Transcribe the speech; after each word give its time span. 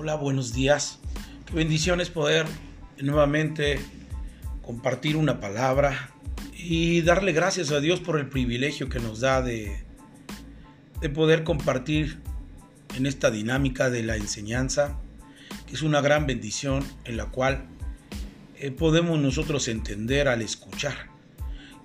Hola, 0.00 0.14
buenos 0.14 0.52
días. 0.52 1.00
Qué 1.44 1.54
bendiciones 1.54 2.08
poder 2.08 2.46
nuevamente 3.00 3.80
compartir 4.62 5.16
una 5.16 5.40
palabra 5.40 6.12
y 6.56 7.02
darle 7.02 7.32
gracias 7.32 7.72
a 7.72 7.80
Dios 7.80 7.98
por 7.98 8.16
el 8.20 8.28
privilegio 8.28 8.88
que 8.88 9.00
nos 9.00 9.18
da 9.18 9.42
de, 9.42 9.82
de 11.00 11.08
poder 11.10 11.42
compartir 11.42 12.20
en 12.94 13.06
esta 13.06 13.32
dinámica 13.32 13.90
de 13.90 14.04
la 14.04 14.14
enseñanza, 14.14 15.00
que 15.66 15.74
es 15.74 15.82
una 15.82 16.00
gran 16.00 16.28
bendición 16.28 16.84
en 17.04 17.16
la 17.16 17.26
cual 17.26 17.66
eh, 18.60 18.70
podemos 18.70 19.18
nosotros 19.18 19.66
entender 19.66 20.28
al 20.28 20.42
escuchar. 20.42 21.08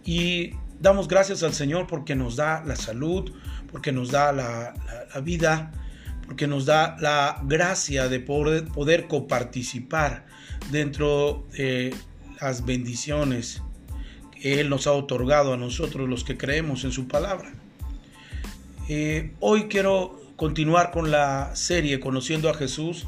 Y 0.06 0.52
damos 0.80 1.08
gracias 1.08 1.42
al 1.42 1.54
Señor 1.56 1.88
porque 1.88 2.14
nos 2.14 2.36
da 2.36 2.64
la 2.64 2.76
salud, 2.76 3.34
porque 3.72 3.92
nos 3.92 4.12
da 4.12 4.32
la, 4.32 4.76
la 5.16 5.22
vida, 5.22 5.72
porque 6.34 6.48
nos 6.48 6.66
da 6.66 6.98
la 7.00 7.40
gracia 7.44 8.10
de 8.10 8.20
poder, 8.20 8.66
poder 8.66 9.08
coparticipar 9.08 10.26
dentro 10.72 11.46
de 11.56 11.94
las 12.42 12.66
bendiciones 12.66 13.62
que 14.32 14.60
Él 14.60 14.68
nos 14.68 14.88
ha 14.88 14.94
otorgado 14.94 15.54
a 15.54 15.58
nosotros 15.58 16.10
los 16.10 16.24
que 16.24 16.36
creemos 16.36 16.86
en 16.86 16.92
su 16.92 17.08
palabra. 17.08 17.54
Eh, 18.90 19.34
hoy 19.42 19.68
quiero 19.68 20.20
continuar 20.36 20.90
con 20.90 21.12
la 21.12 21.56
serie 21.56 22.00
Conociendo 22.00 22.50
a 22.50 22.56
Jesús, 22.56 23.06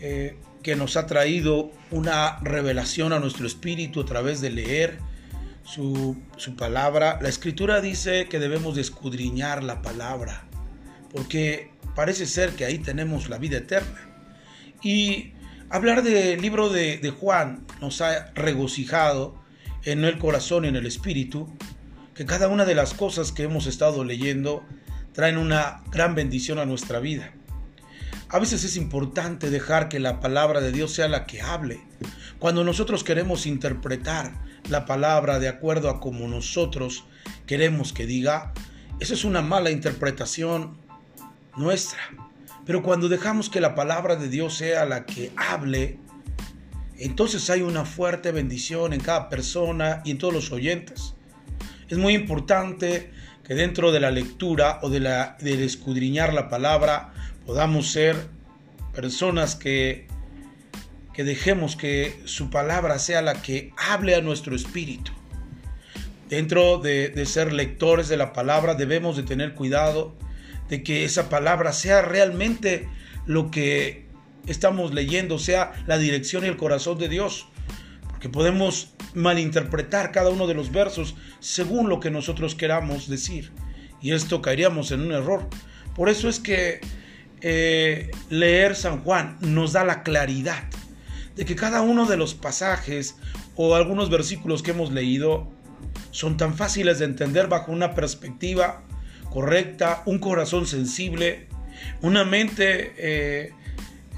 eh, 0.00 0.36
que 0.64 0.74
nos 0.74 0.96
ha 0.96 1.06
traído 1.06 1.70
una 1.92 2.40
revelación 2.40 3.12
a 3.12 3.20
nuestro 3.20 3.46
espíritu 3.46 4.00
a 4.00 4.04
través 4.04 4.40
de 4.40 4.50
leer 4.50 4.98
su, 5.62 6.20
su 6.38 6.56
palabra. 6.56 7.20
La 7.22 7.28
escritura 7.28 7.80
dice 7.80 8.26
que 8.28 8.40
debemos 8.40 8.74
de 8.74 8.80
escudriñar 8.80 9.62
la 9.62 9.80
palabra, 9.80 10.48
porque 11.12 11.70
parece 11.94 12.26
ser 12.26 12.50
que 12.50 12.64
ahí 12.64 12.78
tenemos 12.78 13.28
la 13.28 13.38
vida 13.38 13.58
eterna. 13.58 14.00
Y 14.82 15.32
hablar 15.68 16.02
del 16.02 16.40
libro 16.40 16.68
de, 16.68 16.98
de 16.98 17.10
Juan 17.10 17.66
nos 17.80 18.00
ha 18.00 18.32
regocijado 18.34 19.40
en 19.84 20.04
el 20.04 20.18
corazón 20.18 20.64
y 20.64 20.68
en 20.68 20.76
el 20.76 20.86
espíritu, 20.86 21.48
que 22.14 22.26
cada 22.26 22.48
una 22.48 22.64
de 22.64 22.74
las 22.74 22.94
cosas 22.94 23.32
que 23.32 23.44
hemos 23.44 23.66
estado 23.66 24.04
leyendo 24.04 24.64
traen 25.12 25.38
una 25.38 25.82
gran 25.90 26.14
bendición 26.14 26.58
a 26.58 26.66
nuestra 26.66 27.00
vida. 27.00 27.32
A 28.28 28.38
veces 28.38 28.62
es 28.62 28.76
importante 28.76 29.50
dejar 29.50 29.88
que 29.88 29.98
la 29.98 30.20
palabra 30.20 30.60
de 30.60 30.70
Dios 30.70 30.92
sea 30.92 31.08
la 31.08 31.26
que 31.26 31.42
hable. 31.42 31.80
Cuando 32.38 32.62
nosotros 32.62 33.02
queremos 33.02 33.44
interpretar 33.44 34.32
la 34.68 34.86
palabra 34.86 35.40
de 35.40 35.48
acuerdo 35.48 35.90
a 35.90 35.98
como 35.98 36.28
nosotros 36.28 37.04
queremos 37.46 37.92
que 37.92 38.06
diga, 38.06 38.52
esa 39.00 39.14
es 39.14 39.24
una 39.24 39.42
mala 39.42 39.70
interpretación 39.70 40.78
nuestra. 41.56 42.00
Pero 42.66 42.82
cuando 42.82 43.08
dejamos 43.08 43.48
que 43.48 43.60
la 43.60 43.74
palabra 43.74 44.16
de 44.16 44.28
Dios 44.28 44.54
sea 44.56 44.84
la 44.84 45.06
que 45.06 45.32
hable, 45.36 45.98
entonces 46.98 47.48
hay 47.50 47.62
una 47.62 47.84
fuerte 47.84 48.30
bendición 48.30 48.92
en 48.92 49.00
cada 49.00 49.28
persona 49.28 50.02
y 50.04 50.12
en 50.12 50.18
todos 50.18 50.34
los 50.34 50.52
oyentes. 50.52 51.14
Es 51.88 51.98
muy 51.98 52.14
importante 52.14 53.10
que 53.42 53.54
dentro 53.54 53.90
de 53.90 54.00
la 54.00 54.10
lectura 54.10 54.78
o 54.82 54.90
de 54.90 55.00
del 55.00 55.62
escudriñar 55.62 56.32
la 56.34 56.48
palabra 56.48 57.12
podamos 57.46 57.90
ser 57.90 58.28
personas 58.94 59.56
que, 59.56 60.06
que 61.14 61.24
dejemos 61.24 61.74
que 61.74 62.20
su 62.26 62.50
palabra 62.50 62.98
sea 62.98 63.22
la 63.22 63.42
que 63.42 63.72
hable 63.76 64.14
a 64.14 64.20
nuestro 64.20 64.54
espíritu. 64.54 65.10
Dentro 66.28 66.78
de, 66.78 67.08
de 67.08 67.26
ser 67.26 67.52
lectores 67.52 68.08
de 68.08 68.16
la 68.16 68.32
palabra 68.32 68.74
debemos 68.74 69.16
de 69.16 69.24
tener 69.24 69.54
cuidado 69.54 70.14
de 70.70 70.82
que 70.82 71.04
esa 71.04 71.28
palabra 71.28 71.72
sea 71.72 72.00
realmente 72.00 72.88
lo 73.26 73.50
que 73.50 74.06
estamos 74.46 74.94
leyendo, 74.94 75.38
sea 75.38 75.72
la 75.86 75.98
dirección 75.98 76.44
y 76.44 76.48
el 76.48 76.56
corazón 76.56 76.96
de 76.98 77.08
Dios. 77.08 77.48
Porque 78.08 78.28
podemos 78.28 78.94
malinterpretar 79.12 80.12
cada 80.12 80.30
uno 80.30 80.46
de 80.46 80.54
los 80.54 80.72
versos 80.72 81.16
según 81.40 81.88
lo 81.88 82.00
que 82.00 82.10
nosotros 82.10 82.54
queramos 82.54 83.08
decir. 83.08 83.50
Y 84.00 84.12
esto 84.12 84.40
caeríamos 84.40 84.92
en 84.92 85.00
un 85.00 85.12
error. 85.12 85.48
Por 85.94 86.08
eso 86.08 86.28
es 86.28 86.38
que 86.38 86.80
eh, 87.40 88.10
leer 88.30 88.76
San 88.76 89.02
Juan 89.02 89.38
nos 89.40 89.72
da 89.72 89.84
la 89.84 90.02
claridad 90.02 90.64
de 91.34 91.44
que 91.44 91.56
cada 91.56 91.82
uno 91.82 92.06
de 92.06 92.16
los 92.16 92.34
pasajes 92.34 93.16
o 93.56 93.74
algunos 93.74 94.08
versículos 94.08 94.62
que 94.62 94.70
hemos 94.70 94.92
leído 94.92 95.50
son 96.10 96.36
tan 96.36 96.54
fáciles 96.54 96.98
de 96.98 97.06
entender 97.06 97.48
bajo 97.48 97.72
una 97.72 97.94
perspectiva 97.94 98.84
correcta, 99.30 100.02
un 100.06 100.18
corazón 100.18 100.66
sensible, 100.66 101.46
una 102.02 102.24
mente 102.24 102.92
eh, 102.98 103.52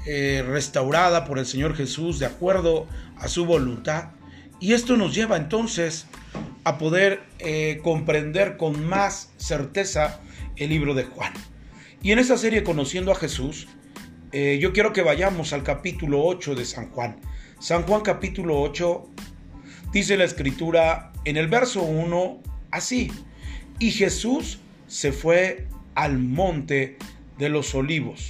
eh, 0.05 0.43
restaurada 0.45 1.25
por 1.25 1.39
el 1.39 1.45
Señor 1.45 1.75
Jesús 1.75 2.19
de 2.19 2.25
acuerdo 2.25 2.87
a 3.17 3.27
su 3.27 3.45
voluntad. 3.45 4.09
Y 4.59 4.73
esto 4.73 4.97
nos 4.97 5.13
lleva 5.13 5.37
entonces 5.37 6.07
a 6.63 6.77
poder 6.77 7.21
eh, 7.39 7.79
comprender 7.83 8.57
con 8.57 8.85
más 8.85 9.31
certeza 9.37 10.21
el 10.55 10.69
libro 10.69 10.93
de 10.93 11.03
Juan. 11.03 11.33
Y 12.01 12.11
en 12.11 12.19
esta 12.19 12.37
serie 12.37 12.63
Conociendo 12.63 13.11
a 13.11 13.15
Jesús, 13.15 13.67
yo 14.33 14.73
quiero 14.73 14.93
que 14.93 15.03
vayamos 15.03 15.53
al 15.53 15.61
capítulo 15.61 16.25
8 16.25 16.55
de 16.55 16.65
San 16.65 16.89
Juan. 16.89 17.17
San 17.59 17.83
Juan 17.83 18.01
capítulo 18.01 18.59
8 18.61 19.09
dice 19.91 20.17
la 20.17 20.23
escritura 20.23 21.13
en 21.23 21.37
el 21.37 21.47
verso 21.47 21.83
1 21.83 22.41
así, 22.71 23.11
y 23.77 23.91
Jesús 23.91 24.59
se 24.93 25.11
fue 25.11 25.65
al 25.95 26.19
monte 26.19 26.97
de 27.39 27.49
los 27.49 27.73
olivos. 27.73 28.29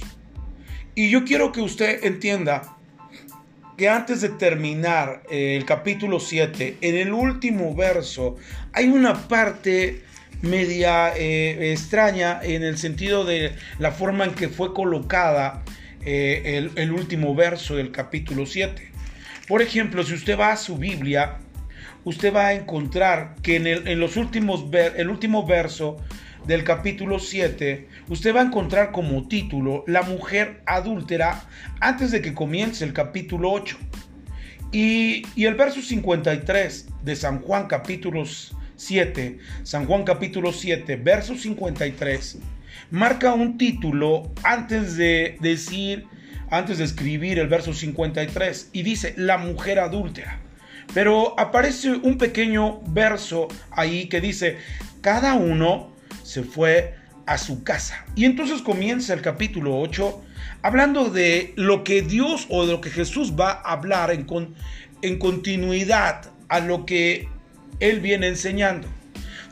Y 0.94 1.10
yo 1.10 1.24
quiero 1.24 1.52
que 1.52 1.60
usted 1.60 2.04
entienda 2.04 2.78
que 3.76 3.90
antes 3.90 4.22
de 4.22 4.30
terminar 4.30 5.22
eh, 5.30 5.56
el 5.56 5.66
capítulo 5.66 6.20
7, 6.20 6.78
en 6.80 6.96
el 6.96 7.12
último 7.12 7.74
verso, 7.74 8.36
hay 8.72 8.86
una 8.86 9.28
parte 9.28 10.04
media 10.40 11.14
eh, 11.14 11.72
extraña 11.72 12.40
en 12.42 12.62
el 12.62 12.78
sentido 12.78 13.26
de 13.26 13.52
la 13.78 13.92
forma 13.92 14.24
en 14.24 14.32
que 14.32 14.48
fue 14.48 14.72
colocada 14.72 15.62
eh, 16.06 16.70
el, 16.76 16.92
último 16.92 17.34
verso 17.34 17.76
del 17.76 17.90
capítulo 17.90 18.46
7. 18.46 18.90
Por 19.46 19.60
ejemplo, 19.60 20.02
si 20.02 20.14
usted 20.14 20.38
va 20.38 20.52
a 20.52 20.56
su 20.56 20.78
Biblia, 20.78 21.40
usted 22.04 22.34
va 22.34 22.46
a 22.46 22.54
encontrar 22.54 23.34
que 23.42 23.56
en, 23.56 23.66
el, 23.66 23.86
en 23.86 24.00
los 24.00 24.16
últimos 24.16 24.64
el 24.96 25.10
último 25.10 25.46
verso 25.46 25.98
del 26.46 26.64
capítulo 26.64 27.18
7, 27.18 27.88
usted 28.08 28.34
va 28.34 28.40
a 28.40 28.44
encontrar 28.44 28.92
como 28.92 29.26
título 29.28 29.84
La 29.86 30.02
mujer 30.02 30.62
adúltera 30.66 31.44
antes 31.80 32.10
de 32.10 32.20
que 32.20 32.34
comience 32.34 32.84
el 32.84 32.92
capítulo 32.92 33.50
8. 33.52 33.78
Y, 34.72 35.22
el 35.36 35.54
verso 35.54 35.80
53 35.80 36.88
de 37.02 37.16
San 37.16 37.40
Juan 37.40 37.66
capítulo 37.66 38.24
7, 38.76 39.38
San 39.62 39.86
Juan 39.86 40.02
capítulo 40.02 40.52
7, 40.52 40.96
verso 40.96 41.36
53, 41.36 42.38
marca 42.90 43.32
un 43.32 43.56
título 43.56 44.32
antes 44.42 44.96
de 44.96 45.38
decir, 45.40 46.06
antes 46.50 46.78
de 46.78 46.84
escribir 46.84 47.38
el 47.38 47.48
verso 47.48 47.72
53, 47.72 48.70
y 48.72 48.82
dice 48.82 49.14
La 49.16 49.38
mujer 49.38 49.78
adúltera. 49.78 50.40
Pero 50.92 51.38
aparece 51.40 51.92
un 51.92 52.18
pequeño 52.18 52.80
verso 52.88 53.48
ahí 53.70 54.08
que 54.08 54.20
dice, 54.20 54.58
cada 55.00 55.34
uno 55.34 55.93
se 56.24 56.42
fue 56.42 56.96
a 57.26 57.38
su 57.38 57.62
casa. 57.62 58.04
Y 58.16 58.24
entonces 58.24 58.62
comienza 58.62 59.14
el 59.14 59.22
capítulo 59.22 59.78
8 59.78 60.22
hablando 60.62 61.10
de 61.10 61.52
lo 61.56 61.84
que 61.84 62.02
Dios 62.02 62.46
o 62.50 62.66
de 62.66 62.72
lo 62.72 62.80
que 62.80 62.90
Jesús 62.90 63.34
va 63.38 63.52
a 63.52 63.72
hablar 63.72 64.10
en, 64.10 64.26
en 65.02 65.18
continuidad 65.18 66.32
a 66.48 66.60
lo 66.60 66.84
que 66.86 67.28
Él 67.80 68.00
viene 68.00 68.28
enseñando. 68.28 68.88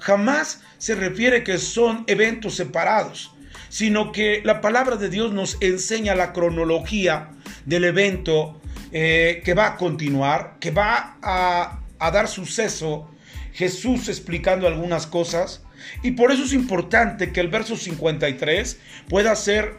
Jamás 0.00 0.62
se 0.78 0.94
refiere 0.94 1.44
que 1.44 1.58
son 1.58 2.04
eventos 2.08 2.56
separados, 2.56 3.32
sino 3.68 4.10
que 4.10 4.42
la 4.44 4.60
palabra 4.60 4.96
de 4.96 5.08
Dios 5.08 5.32
nos 5.32 5.56
enseña 5.60 6.14
la 6.14 6.32
cronología 6.32 7.30
del 7.64 7.84
evento 7.84 8.60
eh, 8.90 9.42
que 9.44 9.54
va 9.54 9.68
a 9.68 9.76
continuar, 9.76 10.56
que 10.60 10.72
va 10.72 11.16
a, 11.22 11.80
a 11.98 12.10
dar 12.10 12.28
suceso. 12.28 13.08
Jesús 13.54 14.08
explicando 14.08 14.66
algunas 14.66 15.06
cosas, 15.06 15.62
y 16.02 16.12
por 16.12 16.32
eso 16.32 16.44
es 16.44 16.52
importante 16.52 17.32
que 17.32 17.40
el 17.40 17.48
verso 17.48 17.76
53 17.76 18.80
pueda 19.08 19.34
ser 19.36 19.74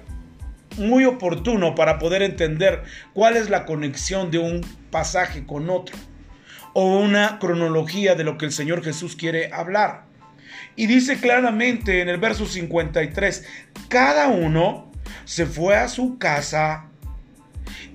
muy 0.77 1.05
oportuno 1.05 1.75
para 1.75 1.99
poder 1.99 2.21
entender 2.21 2.83
cuál 3.13 3.37
es 3.37 3.49
la 3.49 3.65
conexión 3.65 4.31
de 4.31 4.39
un 4.39 4.61
pasaje 4.91 5.45
con 5.45 5.69
otro 5.69 5.95
o 6.73 6.97
una 6.97 7.37
cronología 7.39 8.15
de 8.15 8.23
lo 8.23 8.37
que 8.37 8.45
el 8.45 8.51
Señor 8.51 8.83
Jesús 8.83 9.15
quiere 9.15 9.53
hablar. 9.53 10.05
Y 10.75 10.87
dice 10.87 11.19
claramente 11.19 12.01
en 12.01 12.09
el 12.09 12.17
verso 12.17 12.45
53, 12.47 13.45
cada 13.89 14.27
uno 14.27 14.91
se 15.25 15.45
fue 15.45 15.75
a 15.75 15.87
su 15.87 16.17
casa 16.17 16.89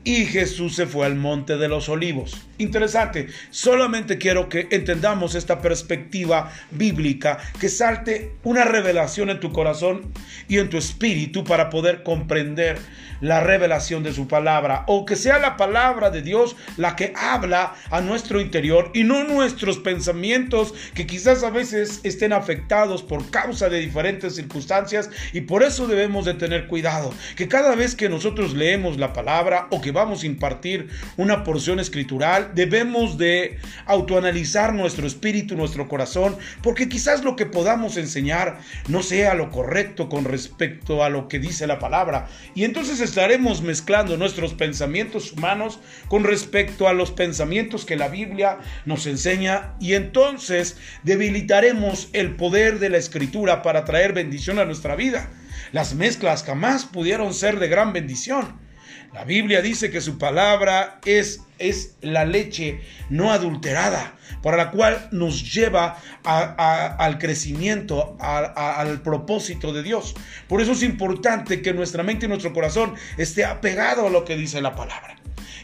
y 0.05 0.25
Jesús 0.27 0.77
se 0.77 0.87
fue 0.87 1.07
al 1.07 1.17
monte 1.17 1.57
de 1.57 1.69
los 1.69 1.89
olivos. 1.89 2.47
Interesante, 2.59 3.29
solamente 3.51 4.19
quiero 4.19 4.49
que 4.49 4.69
entendamos 4.71 5.35
esta 5.35 5.61
perspectiva 5.61 6.53
bíblica, 6.71 7.39
que 7.61 7.69
salte 7.69 8.33
una 8.43 8.65
revelación 8.65 9.31
en 9.31 9.41
tu 9.41 9.53
corazón 9.53 10.13
y 10.49 10.59
en 10.59 10.71
tu 10.71 10.77
espíritu 10.77 11.45
para 11.45 11.71
poder 11.71 12.03
comprender 12.03 12.79
la 13.21 13.41
revelación 13.41 14.03
de 14.03 14.13
su 14.13 14.29
palabra, 14.29 14.85
o 14.87 15.05
que 15.05 15.17
sea 15.17 15.39
la 15.39 15.57
palabra 15.57 16.11
de 16.11 16.23
Dios 16.23 16.57
la 16.77 16.97
que 16.97 17.13
habla 17.17 17.75
a 17.91 18.01
nuestro 18.01 18.41
interior 18.41 18.91
y 18.95 19.05
no 19.05 19.25
nuestros 19.25 19.79
pensamientos 19.79 20.75
que 20.95 21.07
quizás 21.07 21.43
a 21.43 21.51
veces 21.51 22.01
estén 22.03 22.33
afectados 22.33 23.03
por 23.03 23.31
causa 23.31 23.69
de 23.69 23.81
diferentes 23.81 24.37
circunstancias 24.37 25.11
y 25.33 25.43
por 25.43 25.63
eso 25.63 25.87
debemos 25.87 26.25
de 26.25 26.35
tener 26.35 26.67
cuidado, 26.67 27.13
que 27.37 27.49
cada 27.49 27.75
vez 27.75 27.95
que 27.95 28.09
nosotros 28.09 28.55
leemos 28.55 28.99
la 28.99 29.13
palabra 29.13 29.69
o 29.71 29.81
que 29.81 29.93
vamos 29.93 30.23
a 30.23 30.27
impartir 30.27 30.89
una 31.17 31.45
porción 31.45 31.81
escritural, 31.81 32.53
debemos 32.55 33.19
de 33.19 33.59
autoanalizar 33.87 34.75
nuestro 34.75 35.07
espíritu, 35.07 35.57
nuestro 35.57 35.89
corazón, 35.89 36.37
porque 36.63 36.89
quizás 36.89 37.25
lo 37.25 37.37
que 37.37 37.47
podamos 37.47 37.97
enseñar 37.97 38.61
no 38.89 39.03
sea 39.03 39.35
lo 39.35 39.51
correcto 39.51 40.09
con 40.09 40.25
respecto 40.25 41.03
a 41.03 41.11
lo 41.11 41.29
que 41.29 41.39
dice 41.39 41.67
la 41.67 41.79
palabra. 41.79 42.29
Y 42.55 42.65
entonces 42.65 43.01
estaremos 43.09 43.63
mezclando 43.63 44.17
nuestros 44.19 44.53
pensamientos 44.53 45.33
humanos 45.33 45.81
con 46.09 46.25
respecto 46.25 46.89
a 46.89 46.93
los 46.93 47.11
pensamientos 47.11 47.87
que 47.87 47.97
la 47.97 48.09
Biblia 48.09 48.59
nos 48.85 49.07
enseña 49.07 49.75
y 49.81 49.95
entonces 49.95 50.77
debilitaremos 51.05 52.11
el 52.13 52.37
poder 52.37 52.79
de 52.79 52.91
la 52.91 52.99
escritura 52.99 53.63
para 53.63 53.85
traer 53.85 54.13
bendición 54.13 54.59
a 54.59 54.67
nuestra 54.67 54.95
vida. 54.95 55.31
Las 55.73 55.95
mezclas 55.95 56.45
jamás 56.45 56.85
pudieron 56.85 57.33
ser 57.33 57.59
de 57.59 57.69
gran 57.69 57.93
bendición. 57.93 58.68
La 59.13 59.25
Biblia 59.25 59.63
dice 59.63 59.91
que 59.91 60.01
su 60.01 60.19
palabra 60.19 61.01
es, 61.05 61.41
es 61.59 61.95
la 62.03 62.25
leche 62.25 62.81
no 63.09 63.33
adulterada, 63.33 64.15
para 64.43 64.57
la 64.57 64.71
cual 64.71 65.09
nos 65.13 65.55
lleva 65.55 65.99
al 66.25 67.19
crecimiento, 67.19 68.17
al 68.21 69.01
propósito 69.01 69.73
de 69.73 69.83
Dios. 69.83 70.15
Por 70.47 70.61
eso 70.61 70.73
es 70.73 70.83
importante 70.83 71.63
que 71.63 71.73
nuestra 71.73 72.03
mente 72.03 72.27
y 72.27 72.29
nuestro 72.29 72.53
corazón 72.53 72.95
esté 73.17 73.45
apegado 73.45 74.07
a 74.07 74.11
lo 74.11 74.25
que 74.25 74.37
dice 74.37 74.61
la 74.61 74.77
palabra. 74.77 75.17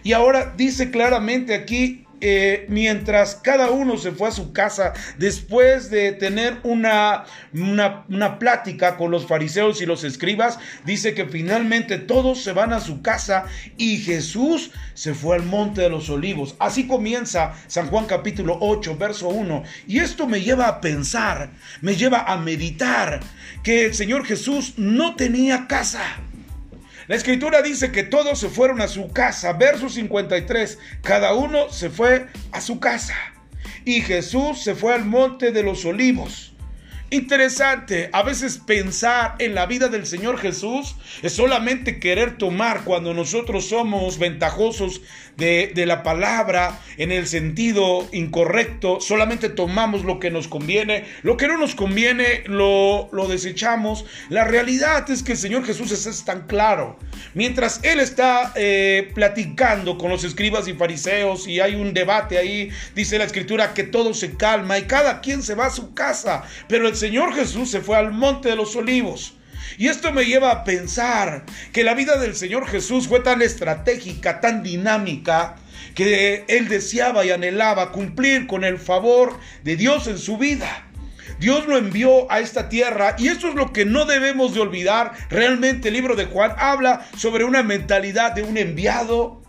Y 0.02 0.12
ahora 0.12 0.55
dice 0.56 0.90
claramente 0.90 1.55
aquí 1.55 2.04
eh, 2.20 2.66
mientras 2.69 3.34
cada 3.37 3.70
uno 3.70 3.99
se 3.99 4.12
fue 4.12 4.28
a 4.28 4.32
su 4.32 4.52
casa 4.52 4.93
después 5.19 5.90
de 5.90 6.12
tener 6.12 6.58
una, 6.62 7.25
una, 7.52 8.05
una, 8.08 8.38
plática 8.38 8.96
con 8.96 9.11
los 9.11 9.26
fariseos 9.26 9.81
y 9.81 9.87
los 9.87 10.05
escribas, 10.05 10.58
dice 10.84 11.14
que 11.14 11.26
finalmente 11.26 11.99
todos 11.99 12.43
se 12.43 12.52
van 12.52 12.72
a 12.72 12.81
su 12.81 13.02
casa 13.02 13.44
y 13.76 13.99
Jesús 13.99 14.70
se 14.94 15.14
fue 15.14 15.37
al 15.37 15.44
monte 15.44 15.82
de 15.82 15.90
los 15.90 16.08
olivos. 16.08 16.55
Así 16.58 16.87
comienza 16.87 17.55
San 17.66 17.88
Juan 17.88 18.06
capítulo 18.06 18.58
8, 18.61 18.96
verso 18.96 19.28
1. 19.28 19.62
Y 19.87 19.99
esto 19.99 20.26
me 20.26 20.40
lleva 20.40 20.69
a 20.69 20.81
pensar, 20.81 21.50
me 21.81 21.96
lleva 21.96 22.22
a 22.22 22.37
meditar 22.38 23.20
que 23.62 23.87
el 23.87 23.94
Señor 23.94 24.25
Jesús 24.25 24.75
no 24.76 25.16
tenía 25.16 25.66
casa. 25.66 26.02
La 27.06 27.17
escritura 27.17 27.61
dice 27.61 27.93
que 27.93 28.03
todos 28.03 28.39
se 28.39 28.49
fueron 28.49 28.81
a 28.81 28.89
su 28.89 29.12
casa. 29.12 29.53
Verso 29.53 29.89
53. 29.89 30.79
Cada 31.03 31.35
uno 31.35 31.69
se 31.71 31.91
fue 31.91 32.29
a 32.51 32.61
su 32.61 32.81
casa. 32.81 33.15
Y 33.85 34.01
Jesús 34.01 34.62
se 34.62 34.75
fue 34.75 34.95
al 34.95 35.05
monte 35.05 35.53
de 35.53 35.62
los 35.62 35.85
olivos. 35.85 36.55
Interesante, 37.11 38.09
a 38.12 38.23
veces 38.23 38.59
pensar 38.59 39.37
en 39.39 39.55
la 39.55 39.67
vida 39.67 39.89
del 39.89 40.06
Señor 40.06 40.39
Jesús 40.39 40.97
es 41.23 41.35
solamente 41.35 42.01
querer 42.01 42.39
tomar 42.39 42.83
cuando 42.85 43.12
nosotros 43.15 43.69
somos 43.69 44.19
ventajosos 44.19 45.03
de, 45.37 45.85
la 45.87 46.03
palabra 46.03 46.81
en 46.97 47.13
el 47.13 47.27
sentido 47.27 48.09
incorrecto, 48.13 49.01
solamente 49.01 49.49
tomamos 49.49 50.05
lo 50.05 50.19
que 50.19 50.31
nos 50.31 50.49
conviene, 50.49 51.05
lo 51.23 51.37
que 51.37 51.49
no 51.49 51.59
nos 51.59 51.75
conviene 51.75 52.45
lo, 52.47 53.09
lo 53.13 53.29
desechamos. 53.29 54.05
La 54.29 54.45
realidad 54.45 55.11
es 55.11 55.23
que 55.23 55.33
el 55.33 55.39
Señor 55.39 55.65
Jesús 55.65 55.93
es, 55.93 56.25
tan 56.25 56.47
claro. 56.47 56.99
Mientras 57.35 57.81
Él 57.83 58.01
está 58.01 58.53
eh, 58.55 59.11
platicando 59.15 59.99
con 59.99 60.11
los 60.11 60.25
escribas 60.25 60.69
y 60.69 60.75
fariseos 60.75 61.49
y 61.49 61.61
hay 61.61 61.75
un 61.75 61.93
debate 61.93 62.39
ahí, 62.39 62.71
dice 62.95 63.19
la 63.19 63.25
escritura 63.25 63.75
que 63.75 63.85
todo 63.85 64.15
se 64.15 64.37
calma 64.37 64.79
y 64.79 64.83
cada 64.83 65.21
quien 65.21 65.43
se 65.43 65.55
va 65.55 65.67
a 65.67 65.71
su 65.71 65.95
casa, 65.95 66.45
pero 66.69 66.89
el 66.89 66.97
Señor 66.97 67.35
Jesús 67.35 67.71
se 67.71 67.81
fue 67.81 67.97
al 67.97 68.13
monte 68.13 68.49
de 68.49 68.57
los 68.57 68.77
olivos. 68.77 69.35
Y 69.78 69.88
esto 69.88 70.12
me 70.12 70.25
lleva 70.25 70.50
a 70.50 70.64
pensar 70.64 71.44
que 71.72 71.84
la 71.84 71.94
vida 71.94 72.16
del 72.16 72.34
Señor 72.34 72.66
Jesús 72.66 73.08
fue 73.08 73.20
tan 73.20 73.43
estratégica, 73.43 74.40
tan 74.40 74.62
dinámica, 74.62 75.56
que 75.94 76.44
Él 76.49 76.69
deseaba 76.69 77.25
y 77.25 77.31
anhelaba 77.31 77.93
cumplir 77.93 78.46
con 78.46 78.64
el 78.64 78.78
favor 78.78 79.38
de 79.62 79.76
Dios 79.76 80.06
en 80.06 80.19
su 80.19 80.37
vida. 80.38 80.87
Dios 81.38 81.66
lo 81.66 81.76
envió 81.76 82.31
a 82.31 82.40
esta 82.40 82.69
tierra 82.69 83.16
y 83.19 83.28
eso 83.28 83.49
es 83.49 83.55
lo 83.55 83.72
que 83.72 83.84
no 83.84 84.05
debemos 84.05 84.55
de 84.55 84.61
olvidar. 84.61 85.12
Realmente 85.31 85.88
el 85.88 85.94
libro 85.94 86.16
de 86.16 86.26
Juan 86.26 86.55
habla 86.58 87.06
sobre 87.16 87.44
una 87.44 87.62
mentalidad 87.62 88.32
de 88.32 88.43
un 88.43 88.56
enviado, 88.56 89.44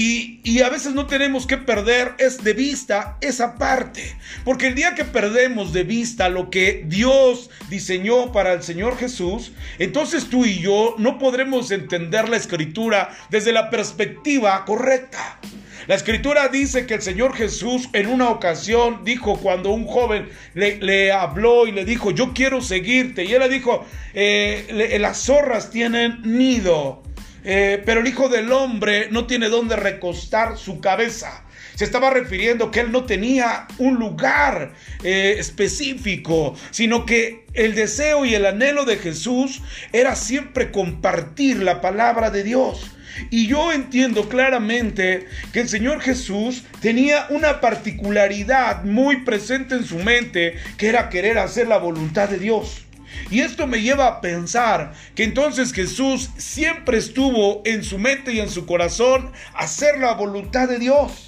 y, 0.00 0.62
a 0.62 0.68
veces 0.68 0.94
no 0.94 1.06
tenemos 1.06 1.44
que 1.44 1.56
perder 1.56 2.14
es 2.18 2.44
de 2.44 2.52
vista 2.52 3.18
esa 3.20 3.56
parte. 3.56 4.16
Porque 4.44 4.68
el 4.68 4.76
día 4.76 4.94
que 4.94 5.04
perdemos 5.04 5.72
de 5.72 5.82
vista 5.82 6.28
lo 6.28 6.50
que 6.50 6.84
Dios 6.86 7.50
diseñó 7.68 8.30
para 8.30 8.52
el 8.52 8.62
Señor 8.62 8.96
Jesús, 8.96 9.50
entonces 9.80 10.26
tú 10.30 10.44
y 10.44 10.60
yo 10.60 10.94
no 10.98 11.18
podremos 11.18 11.72
entender 11.72 12.28
la 12.28 12.36
escritura 12.36 13.10
desde 13.30 13.50
la 13.50 13.70
perspectiva 13.70 14.64
correcta. 14.64 15.40
La 15.88 15.96
escritura 15.96 16.46
dice 16.46 16.86
que 16.86 16.94
el 16.94 17.02
Señor 17.02 17.34
Jesús 17.34 17.88
en 17.92 18.06
una 18.06 18.28
ocasión 18.28 19.04
dijo 19.04 19.38
cuando 19.38 19.70
un 19.70 19.84
joven 19.84 20.28
le, 20.54 21.10
habló 21.10 21.66
y 21.66 21.72
le 21.72 21.84
dijo, 21.84 22.12
yo 22.12 22.34
quiero 22.34 22.60
seguirte. 22.60 23.24
Y 23.24 23.32
él 23.32 23.40
le 23.40 23.48
dijo, 23.48 23.84
eh, 24.14 24.96
las 25.00 25.24
zorras 25.24 25.70
tienen 25.70 26.20
nido 26.22 27.02
eh, 27.44 27.82
pero 27.84 28.00
el 28.00 28.06
Hijo 28.06 28.28
del 28.28 28.52
Hombre 28.52 29.08
no 29.10 29.26
tiene 29.26 29.48
dónde 29.48 29.76
recostar 29.76 30.56
su 30.56 30.80
cabeza. 30.80 31.44
Se 31.74 31.84
estaba 31.84 32.10
refiriendo 32.10 32.72
que 32.72 32.80
él 32.80 32.90
no 32.90 33.04
tenía 33.04 33.68
un 33.78 33.94
lugar 33.94 34.72
eh, 35.04 35.36
específico, 35.38 36.56
sino 36.72 37.06
que 37.06 37.46
el 37.54 37.76
deseo 37.76 38.24
y 38.24 38.34
el 38.34 38.46
anhelo 38.46 38.84
de 38.84 38.96
Jesús 38.96 39.62
era 39.92 40.16
siempre 40.16 40.72
compartir 40.72 41.62
la 41.62 41.80
palabra 41.80 42.30
de 42.30 42.42
Dios. 42.42 42.90
Y 43.30 43.46
yo 43.46 43.72
entiendo 43.72 44.28
claramente 44.28 45.26
que 45.52 45.60
el 45.60 45.68
Señor 45.68 46.00
Jesús 46.00 46.64
tenía 46.80 47.26
una 47.30 47.60
particularidad 47.60 48.84
muy 48.84 49.18
presente 49.18 49.76
en 49.76 49.84
su 49.84 49.98
mente, 49.98 50.56
que 50.76 50.88
era 50.88 51.08
querer 51.08 51.38
hacer 51.38 51.68
la 51.68 51.78
voluntad 51.78 52.28
de 52.28 52.38
Dios. 52.38 52.87
Y 53.30 53.40
esto 53.40 53.66
me 53.66 53.82
lleva 53.82 54.06
a 54.06 54.20
pensar 54.20 54.94
que 55.14 55.24
entonces 55.24 55.72
Jesús 55.72 56.30
siempre 56.36 56.98
estuvo 56.98 57.62
en 57.64 57.82
su 57.84 57.98
mente 57.98 58.32
y 58.32 58.40
en 58.40 58.50
su 58.50 58.66
corazón 58.66 59.32
hacer 59.54 59.98
la 59.98 60.14
voluntad 60.14 60.68
de 60.68 60.78
Dios. 60.78 61.27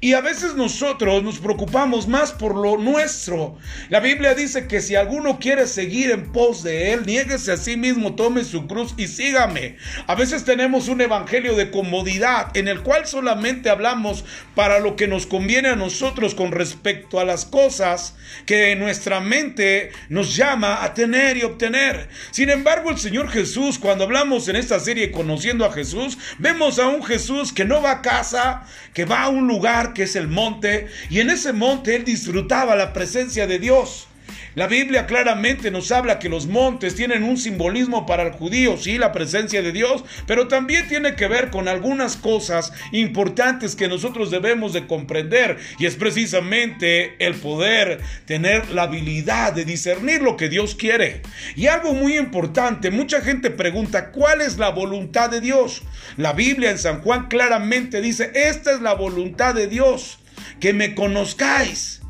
Y 0.00 0.12
a 0.12 0.20
veces 0.20 0.54
nosotros 0.54 1.22
nos 1.22 1.38
preocupamos 1.38 2.06
más 2.06 2.32
por 2.32 2.54
lo 2.54 2.76
nuestro. 2.76 3.56
La 3.88 4.00
Biblia 4.00 4.34
dice 4.34 4.66
que 4.66 4.80
si 4.80 4.94
alguno 4.94 5.38
quiere 5.38 5.66
seguir 5.66 6.10
en 6.10 6.32
pos 6.32 6.62
de 6.62 6.92
Él, 6.92 7.06
niéguese 7.06 7.52
a 7.52 7.56
sí 7.56 7.76
mismo, 7.76 8.14
tome 8.14 8.44
su 8.44 8.66
cruz 8.66 8.94
y 8.96 9.08
sígame. 9.08 9.76
A 10.06 10.14
veces 10.14 10.44
tenemos 10.44 10.88
un 10.88 11.00
evangelio 11.00 11.56
de 11.56 11.70
comodidad 11.70 12.56
en 12.56 12.68
el 12.68 12.82
cual 12.82 13.06
solamente 13.06 13.70
hablamos 13.70 14.24
para 14.54 14.80
lo 14.80 14.96
que 14.96 15.08
nos 15.08 15.26
conviene 15.26 15.68
a 15.68 15.76
nosotros 15.76 16.34
con 16.34 16.52
respecto 16.52 17.20
a 17.20 17.24
las 17.24 17.44
cosas 17.44 18.16
que 18.44 18.76
nuestra 18.76 19.20
mente 19.20 19.90
nos 20.08 20.36
llama 20.36 20.84
a 20.84 20.94
tener 20.94 21.36
y 21.36 21.42
obtener. 21.42 22.08
Sin 22.30 22.50
embargo, 22.50 22.90
el 22.90 22.98
Señor 22.98 23.28
Jesús, 23.28 23.78
cuando 23.78 24.04
hablamos 24.04 24.48
en 24.48 24.56
esta 24.56 24.78
serie 24.80 25.10
conociendo 25.10 25.64
a 25.64 25.72
Jesús, 25.72 26.18
vemos 26.38 26.78
a 26.78 26.88
un 26.88 27.02
Jesús 27.02 27.52
que 27.52 27.64
no 27.64 27.82
va 27.82 27.92
a 27.92 28.02
casa, 28.02 28.64
que 28.92 29.04
va 29.04 29.22
a 29.22 29.28
un 29.28 29.46
lugar 29.46 29.75
que 29.94 30.04
es 30.04 30.16
el 30.16 30.28
monte, 30.28 30.88
y 31.10 31.20
en 31.20 31.30
ese 31.30 31.52
monte 31.52 31.94
él 31.94 32.04
disfrutaba 32.04 32.76
la 32.76 32.92
presencia 32.92 33.46
de 33.46 33.58
Dios. 33.58 34.06
La 34.54 34.66
Biblia 34.66 35.06
claramente 35.06 35.70
nos 35.70 35.92
habla 35.92 36.18
que 36.18 36.30
los 36.30 36.46
montes 36.46 36.94
tienen 36.94 37.22
un 37.24 37.36
simbolismo 37.36 38.06
para 38.06 38.22
el 38.22 38.32
judío, 38.32 38.76
sí, 38.76 38.96
la 38.96 39.12
presencia 39.12 39.60
de 39.60 39.72
Dios, 39.72 40.02
pero 40.26 40.48
también 40.48 40.88
tiene 40.88 41.14
que 41.14 41.28
ver 41.28 41.50
con 41.50 41.68
algunas 41.68 42.16
cosas 42.16 42.72
importantes 42.92 43.76
que 43.76 43.88
nosotros 43.88 44.30
debemos 44.30 44.72
de 44.72 44.86
comprender 44.86 45.58
y 45.78 45.84
es 45.84 45.96
precisamente 45.96 47.16
el 47.18 47.34
poder 47.34 48.00
tener 48.24 48.70
la 48.70 48.84
habilidad 48.84 49.52
de 49.52 49.64
discernir 49.66 50.22
lo 50.22 50.36
que 50.36 50.48
Dios 50.48 50.74
quiere. 50.74 51.22
Y 51.54 51.66
algo 51.66 51.92
muy 51.92 52.16
importante, 52.16 52.90
mucha 52.90 53.20
gente 53.20 53.50
pregunta, 53.50 54.10
¿cuál 54.10 54.40
es 54.40 54.56
la 54.56 54.70
voluntad 54.70 55.28
de 55.28 55.40
Dios? 55.40 55.82
La 56.16 56.32
Biblia 56.32 56.70
en 56.70 56.78
San 56.78 57.02
Juan 57.02 57.28
claramente 57.28 58.00
dice, 58.00 58.30
esta 58.34 58.72
es 58.72 58.80
la 58.80 58.94
voluntad 58.94 59.54
de 59.54 59.66
Dios, 59.66 60.18
que 60.60 60.72
me 60.72 60.94
conozcáis 60.94 62.00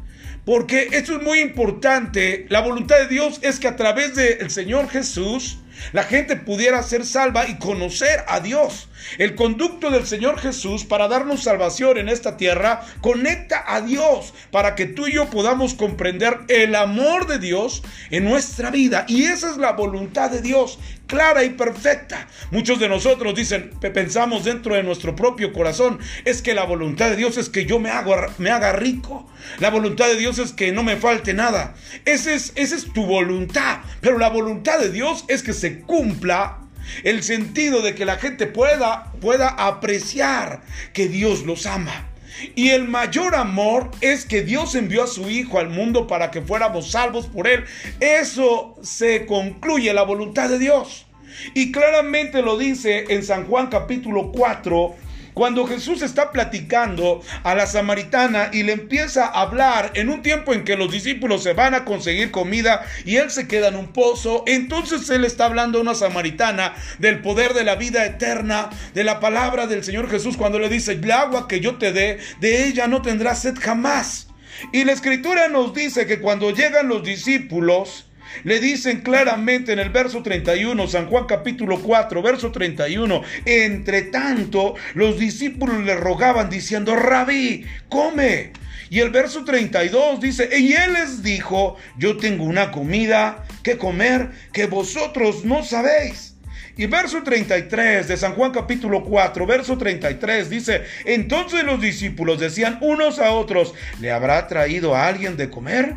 porque 0.47 0.91
esto 0.93 1.17
es 1.17 1.23
muy 1.23 1.41
importante. 1.41 2.47
La 2.49 2.61
voluntad 2.61 2.97
de 2.99 3.09
Dios 3.09 3.41
es 3.43 3.59
que 3.59 3.67
a 3.67 3.77
través 3.77 4.15
del 4.15 4.49
Señor 4.51 4.89
Jesús 4.89 5.59
la 5.93 6.05
gente 6.05 6.37
pudiera 6.37 6.83
ser 6.85 7.05
salva 7.05 7.49
y 7.49 7.59
conocer 7.59 8.25
a 8.29 8.41
Dios. 8.41 8.89
El 9.19 9.35
conducto 9.35 9.91
del 9.91 10.07
Señor 10.07 10.39
Jesús 10.39 10.85
para 10.85 11.09
darnos 11.09 11.43
salvación 11.43 11.99
en 11.99 12.09
esta 12.09 12.37
tierra 12.37 12.83
conecta 13.01 13.65
a 13.67 13.81
Dios 13.81 14.35
para 14.51 14.75
que 14.75 14.87
tú 14.87 15.07
y 15.07 15.15
yo 15.15 15.31
podamos 15.31 15.75
comprender 15.75 16.39
el 16.49 16.75
amor 16.75 17.27
de 17.27 17.39
Dios 17.39 17.83
en 18.11 18.25
nuestra 18.25 18.71
vida. 18.71 19.05
Y 19.09 19.25
esa 19.25 19.51
es 19.51 19.57
la 19.57 19.73
voluntad 19.73 20.31
de 20.31 20.43
Dios, 20.43 20.79
clara 21.07 21.45
y 21.45 21.51
perfecta. 21.51 22.29
Muchos 22.51 22.79
de 22.79 22.89
nosotros 22.89 23.35
dicen, 23.35 23.71
pensamos 23.81 24.45
dentro 24.45 24.75
de 24.75 24.83
nuestro 24.83 25.17
propio 25.17 25.53
corazón, 25.53 25.99
es 26.25 26.43
que 26.43 26.55
la 26.55 26.65
voluntad 26.65 27.11
de 27.11 27.17
Dios 27.17 27.37
es 27.39 27.49
que 27.49 27.67
yo 27.67 27.79
me, 27.79 27.91
haga, 27.91 28.73
rico. 28.73 29.29
La 29.59 29.71
voluntad 29.71 30.07
de 30.07 30.17
Dios 30.17 30.39
es 30.39 30.53
que 30.53 30.73
no 30.73 30.83
me 30.83 30.97
falte 30.97 31.35
nada. 31.35 31.75
Es, 32.05 32.27
esa 32.27 32.53
es 32.55 32.93
tu 32.93 33.07
voluntad. 33.07 33.81
Pero 34.01 34.19
la 34.19 34.29
voluntad 34.29 34.79
de 34.79 34.91
Dios 34.91 35.25
es 35.29 35.43
que 35.43 35.53
se 35.53 35.81
cumpla 35.81 36.66
el 37.05 37.23
sentido 37.23 37.83
de 37.83 37.95
que 37.95 38.05
la 38.05 38.17
gente 38.17 38.47
pueda, 38.47 39.13
pueda 39.21 39.49
apreciar 39.49 40.63
que 40.93 41.09
Dios 41.09 41.45
los 41.45 41.67
ama. 41.67 42.09
Y 42.55 42.71
el 42.71 42.87
mayor 42.89 43.35
amor 43.35 43.91
es 44.01 44.27
que 44.27 44.43
Dios 44.43 44.75
envió 44.75 45.05
a 45.05 45.07
su 45.07 45.31
Hijo 45.31 45.59
al 45.59 45.71
mundo 45.71 46.07
para 46.07 46.31
que 46.31 46.43
fuéramos 46.43 46.91
salvos 46.91 47.27
por 47.27 47.49
Él. 47.49 47.65
Eso 48.01 48.77
se 48.83 49.27
concluye 49.27 49.93
la 49.95 50.03
voluntad 50.03 50.49
de 50.49 50.59
Dios. 50.59 51.07
Y 51.55 51.73
claramente 51.73 52.43
lo 52.43 52.57
dice 52.57 53.05
en 53.09 53.23
San 53.23 53.47
Juan 53.47 53.69
capítulo 53.69 54.33
4, 54.33 54.95
cuando 55.37 55.67
Jesús 55.67 56.01
está 56.01 56.33
platicando 56.33 57.21
a 57.43 57.55
la 57.55 57.67
samaritana 57.67 58.49
y 58.55 58.63
le 58.63 58.73
empieza 58.73 59.27
a 59.27 59.43
hablar 59.43 59.91
en 59.93 60.09
un 60.09 60.23
tiempo 60.23 60.55
en 60.55 60.65
que 60.65 60.79
los 60.79 60.91
discípulos 60.91 61.43
se 61.43 61.53
van 61.53 61.75
a 61.75 61.85
conseguir 61.85 62.31
comida 62.31 62.87
y 63.05 63.17
él 63.17 63.31
se 63.31 63.47
queda 63.47 63.69
en 63.69 63.77
un 63.77 63.89
pozo, 63.89 64.45
entonces 64.47 65.11
él 65.11 65.27
está 65.27 65.45
hablando 65.45 65.77
a 65.77 65.83
una 65.83 65.95
samaritana 65.95 66.73
del 67.01 67.21
poder 67.21 67.53
de 67.53 67.65
la 67.65 67.75
vida 67.75 68.07
eterna, 68.07 68.71
de 68.95 69.05
la 69.05 69.21
palabra 69.21 69.67
del 69.67 69.85
Señor 69.85 70.09
Jesús 70.09 70.39
cuando 70.39 70.59
le 70.59 70.71
dice, 70.71 70.93
el 70.93 71.13
agua 71.13 71.49
que 71.49 71.61
yo 71.61 71.77
te 71.77 71.93
dé, 71.93 72.19
de 72.41 72.67
ella 72.69 72.87
no 72.87 73.03
tendrás 73.03 73.43
sed 73.43 73.59
jamás. 73.61 74.29
Y 74.73 74.85
la 74.85 74.93
escritura 74.93 75.49
nos 75.49 75.75
dice 75.75 76.07
que 76.07 76.19
cuando 76.19 76.51
llegan 76.51 76.89
los 76.89 77.03
discípulos, 77.03 78.07
le 78.45 78.61
dicen 78.61 79.01
claramente 79.01 79.73
en 79.73 79.79
el 79.79 79.91
verso 79.91 80.23
31, 80.23 80.87
San 80.89 81.07
Juan 81.07 81.27
capítulo 81.27 81.81
4, 81.81 82.23
verso 82.23 82.53
31, 82.53 83.23
entre 83.45 84.03
tanto 84.03 84.75
los 84.95 85.19
discípulos 85.19 85.85
le 85.85 85.95
rogaban 85.95 86.51
diciendo, 86.51 86.97
rabí, 86.97 87.65
come. 87.89 88.53
Y 88.89 89.01
el 89.01 89.11
verso 89.11 89.45
32 89.45 90.21
dice, 90.21 90.49
y 90.59 90.73
él 90.73 90.93
les 90.93 91.23
dijo, 91.23 91.77
yo 91.99 92.17
tengo 92.19 92.45
una 92.45 92.71
comida 92.71 93.45
que 93.63 93.79
comer 93.79 94.31
que 94.53 94.67
vosotros 94.67 95.45
no 95.45 95.65
sabéis. 95.65 96.37
Y 96.79 96.87
verso 96.87 97.23
33 97.23 98.07
de 98.07 98.17
San 98.19 98.35
Juan 98.35 98.53
capítulo 98.53 99.03
4, 99.03 99.47
verso 99.47 99.79
33 99.79 100.51
dice, 100.51 100.83
entonces 101.07 101.65
los 101.65 101.81
discípulos 101.81 102.39
decían 102.39 102.79
unos 102.83 103.19
a 103.19 103.31
otros, 103.31 103.75
¿le 103.99 104.13
habrá 104.13 104.47
traído 104.47 104.95
a 104.95 105.07
alguien 105.07 105.39
de 105.39 105.49
comer? 105.49 105.95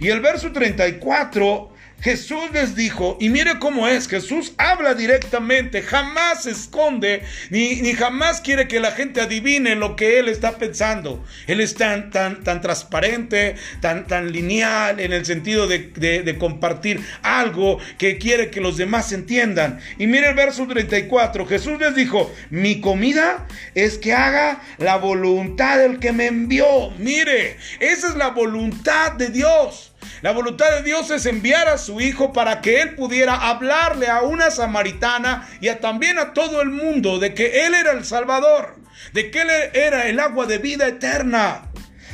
Y 0.00 0.08
el 0.08 0.20
verso 0.20 0.50
34 0.50 1.73
Jesús 2.04 2.50
les 2.52 2.76
dijo, 2.76 3.16
y 3.18 3.30
mire 3.30 3.58
cómo 3.58 3.88
es, 3.88 4.08
Jesús 4.08 4.52
habla 4.58 4.92
directamente, 4.92 5.80
jamás 5.80 6.42
se 6.42 6.50
esconde, 6.50 7.22
ni, 7.48 7.76
ni, 7.80 7.94
jamás 7.94 8.42
quiere 8.42 8.68
que 8.68 8.78
la 8.78 8.90
gente 8.90 9.22
adivine 9.22 9.74
lo 9.74 9.96
que 9.96 10.18
Él 10.18 10.28
está 10.28 10.58
pensando. 10.58 11.24
Él 11.46 11.62
es 11.62 11.76
tan, 11.76 12.10
tan, 12.10 12.44
tan 12.44 12.60
transparente, 12.60 13.54
tan, 13.80 14.06
tan 14.06 14.32
lineal 14.32 15.00
en 15.00 15.14
el 15.14 15.24
sentido 15.24 15.66
de, 15.66 15.78
de 15.78 16.38
compartir 16.38 17.00
algo 17.22 17.78
que 17.96 18.18
quiere 18.18 18.50
que 18.50 18.60
los 18.60 18.76
demás 18.76 19.10
entiendan. 19.12 19.80
Y 19.96 20.06
mire 20.06 20.28
el 20.28 20.34
verso 20.34 20.66
34, 20.66 21.46
Jesús 21.46 21.80
les 21.80 21.94
dijo, 21.94 22.30
mi 22.50 22.82
comida 22.82 23.46
es 23.74 23.96
que 23.96 24.12
haga 24.12 24.60
la 24.76 24.96
voluntad 24.96 25.78
del 25.78 26.00
que 26.00 26.12
me 26.12 26.26
envió. 26.26 26.90
Mire, 26.98 27.56
esa 27.80 28.08
es 28.08 28.16
la 28.16 28.28
voluntad 28.28 29.12
de 29.12 29.30
Dios. 29.30 29.93
La 30.22 30.32
voluntad 30.32 30.70
de 30.70 30.82
Dios 30.82 31.10
es 31.10 31.26
enviar 31.26 31.68
a 31.68 31.78
su 31.78 32.00
Hijo 32.00 32.32
para 32.32 32.60
que 32.60 32.80
Él 32.80 32.94
pudiera 32.94 33.34
hablarle 33.34 34.08
a 34.08 34.22
una 34.22 34.50
samaritana 34.50 35.48
y 35.60 35.68
también 35.76 36.18
a 36.18 36.32
todo 36.32 36.62
el 36.62 36.70
mundo 36.70 37.18
de 37.18 37.34
que 37.34 37.66
Él 37.66 37.74
era 37.74 37.92
el 37.92 38.04
Salvador, 38.04 38.76
de 39.12 39.30
que 39.30 39.42
Él 39.42 39.50
era 39.74 40.08
el 40.08 40.20
agua 40.20 40.46
de 40.46 40.58
vida 40.58 40.86
eterna. 40.86 41.70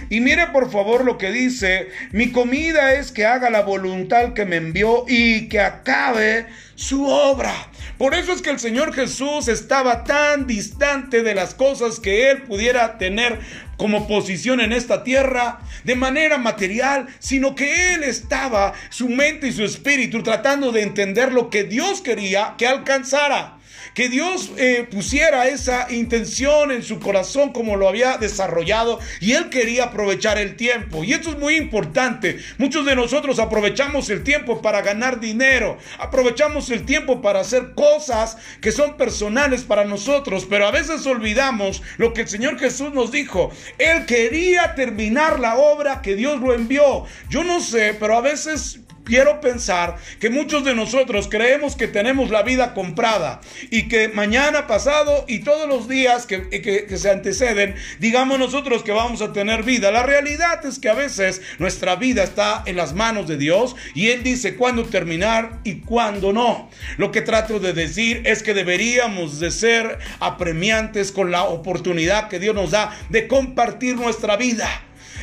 Y 0.08 0.20
mire 0.20 0.48
por 0.48 0.72
favor 0.72 1.04
lo 1.04 1.18
que 1.18 1.30
dice, 1.30 1.88
mi 2.10 2.32
comida 2.32 2.94
es 2.94 3.12
que 3.12 3.26
haga 3.26 3.48
la 3.48 3.62
voluntad 3.62 4.32
que 4.32 4.44
me 4.44 4.56
envió 4.56 5.04
y 5.06 5.48
que 5.48 5.60
acabe 5.60 6.46
su 6.74 7.06
obra. 7.06 7.54
Por 7.96 8.14
eso 8.14 8.32
es 8.32 8.42
que 8.42 8.50
el 8.50 8.58
Señor 8.58 8.92
Jesús 8.92 9.46
estaba 9.46 10.02
tan 10.04 10.46
distante 10.46 11.22
de 11.22 11.34
las 11.34 11.54
cosas 11.54 12.00
que 12.00 12.30
Él 12.30 12.42
pudiera 12.42 12.98
tener 12.98 13.38
como 13.80 14.06
posición 14.06 14.60
en 14.60 14.74
esta 14.74 15.04
tierra 15.04 15.60
de 15.84 15.96
manera 15.96 16.36
material, 16.36 17.06
sino 17.18 17.54
que 17.54 17.94
Él 17.94 18.04
estaba, 18.04 18.74
su 18.90 19.08
mente 19.08 19.48
y 19.48 19.52
su 19.52 19.64
espíritu, 19.64 20.22
tratando 20.22 20.70
de 20.70 20.82
entender 20.82 21.32
lo 21.32 21.48
que 21.48 21.64
Dios 21.64 22.02
quería 22.02 22.56
que 22.58 22.66
alcanzara 22.66 23.59
que 23.94 24.08
Dios 24.08 24.52
eh, 24.56 24.86
pusiera 24.90 25.48
esa 25.48 25.90
intención 25.90 26.70
en 26.70 26.82
su 26.82 27.00
corazón 27.00 27.52
como 27.52 27.76
lo 27.76 27.88
había 27.88 28.18
desarrollado 28.18 28.98
y 29.20 29.32
él 29.32 29.50
quería 29.50 29.84
aprovechar 29.84 30.38
el 30.38 30.56
tiempo. 30.56 31.04
Y 31.04 31.12
esto 31.12 31.30
es 31.30 31.38
muy 31.38 31.56
importante. 31.56 32.38
Muchos 32.58 32.86
de 32.86 32.96
nosotros 32.96 33.38
aprovechamos 33.38 34.10
el 34.10 34.22
tiempo 34.22 34.62
para 34.62 34.82
ganar 34.82 35.20
dinero, 35.20 35.78
aprovechamos 35.98 36.70
el 36.70 36.84
tiempo 36.84 37.20
para 37.20 37.40
hacer 37.40 37.74
cosas 37.74 38.36
que 38.60 38.72
son 38.72 38.96
personales 38.96 39.62
para 39.62 39.84
nosotros, 39.84 40.46
pero 40.48 40.66
a 40.66 40.70
veces 40.70 41.06
olvidamos 41.06 41.82
lo 41.96 42.12
que 42.12 42.22
el 42.22 42.28
Señor 42.28 42.58
Jesús 42.58 42.92
nos 42.92 43.10
dijo. 43.10 43.50
Él 43.78 44.06
quería 44.06 44.74
terminar 44.74 45.40
la 45.40 45.56
obra 45.56 46.02
que 46.02 46.16
Dios 46.16 46.40
lo 46.40 46.54
envió. 46.54 47.04
Yo 47.28 47.44
no 47.44 47.60
sé, 47.60 47.96
pero 47.98 48.16
a 48.16 48.20
veces 48.20 48.80
quiero 49.04 49.40
pensar 49.40 49.96
que 50.18 50.30
muchos 50.30 50.64
de 50.64 50.74
nosotros 50.74 51.28
creemos 51.28 51.76
que 51.76 51.88
tenemos 51.88 52.30
la 52.30 52.42
vida 52.42 52.74
comprada 52.74 53.40
y 53.70 53.88
que 53.88 54.08
mañana, 54.08 54.66
pasado 54.66 55.24
y 55.28 55.40
todos 55.40 55.68
los 55.68 55.88
días 55.88 56.26
que, 56.26 56.48
que, 56.48 56.96
se 56.96 57.10
anteceden, 57.10 57.74
digamos 57.98 58.38
nosotros 58.38 58.82
que 58.82 58.92
vamos 58.92 59.22
a 59.22 59.32
tener 59.32 59.62
vida. 59.62 59.90
La 59.90 60.02
realidad 60.02 60.64
es 60.64 60.78
que 60.78 60.88
a 60.88 60.94
veces 60.94 61.40
nuestra 61.58 61.96
vida 61.96 62.22
está 62.22 62.62
en 62.66 62.76
las 62.76 62.94
manos 62.94 63.26
de 63.26 63.36
Dios 63.36 63.76
y 63.94 64.08
Él 64.08 64.22
dice 64.22 64.56
cuándo 64.56 64.84
terminar 64.84 65.60
y 65.64 65.80
cuándo 65.80 66.32
no. 66.32 66.70
Lo 66.96 67.12
que 67.12 67.22
trato 67.22 67.58
de 67.58 67.72
decir 67.72 68.22
es 68.24 68.42
que 68.42 68.54
deberíamos 68.54 69.40
de 69.40 69.50
ser 69.50 69.98
apremiantes 70.20 71.12
con 71.12 71.30
la 71.30 71.44
oportunidad 71.44 72.28
que 72.28 72.38
Dios 72.38 72.54
nos 72.54 72.70
da 72.70 72.96
de 73.08 73.26
compartir 73.26 73.96
nuestra 73.96 74.36
vida 74.36 74.68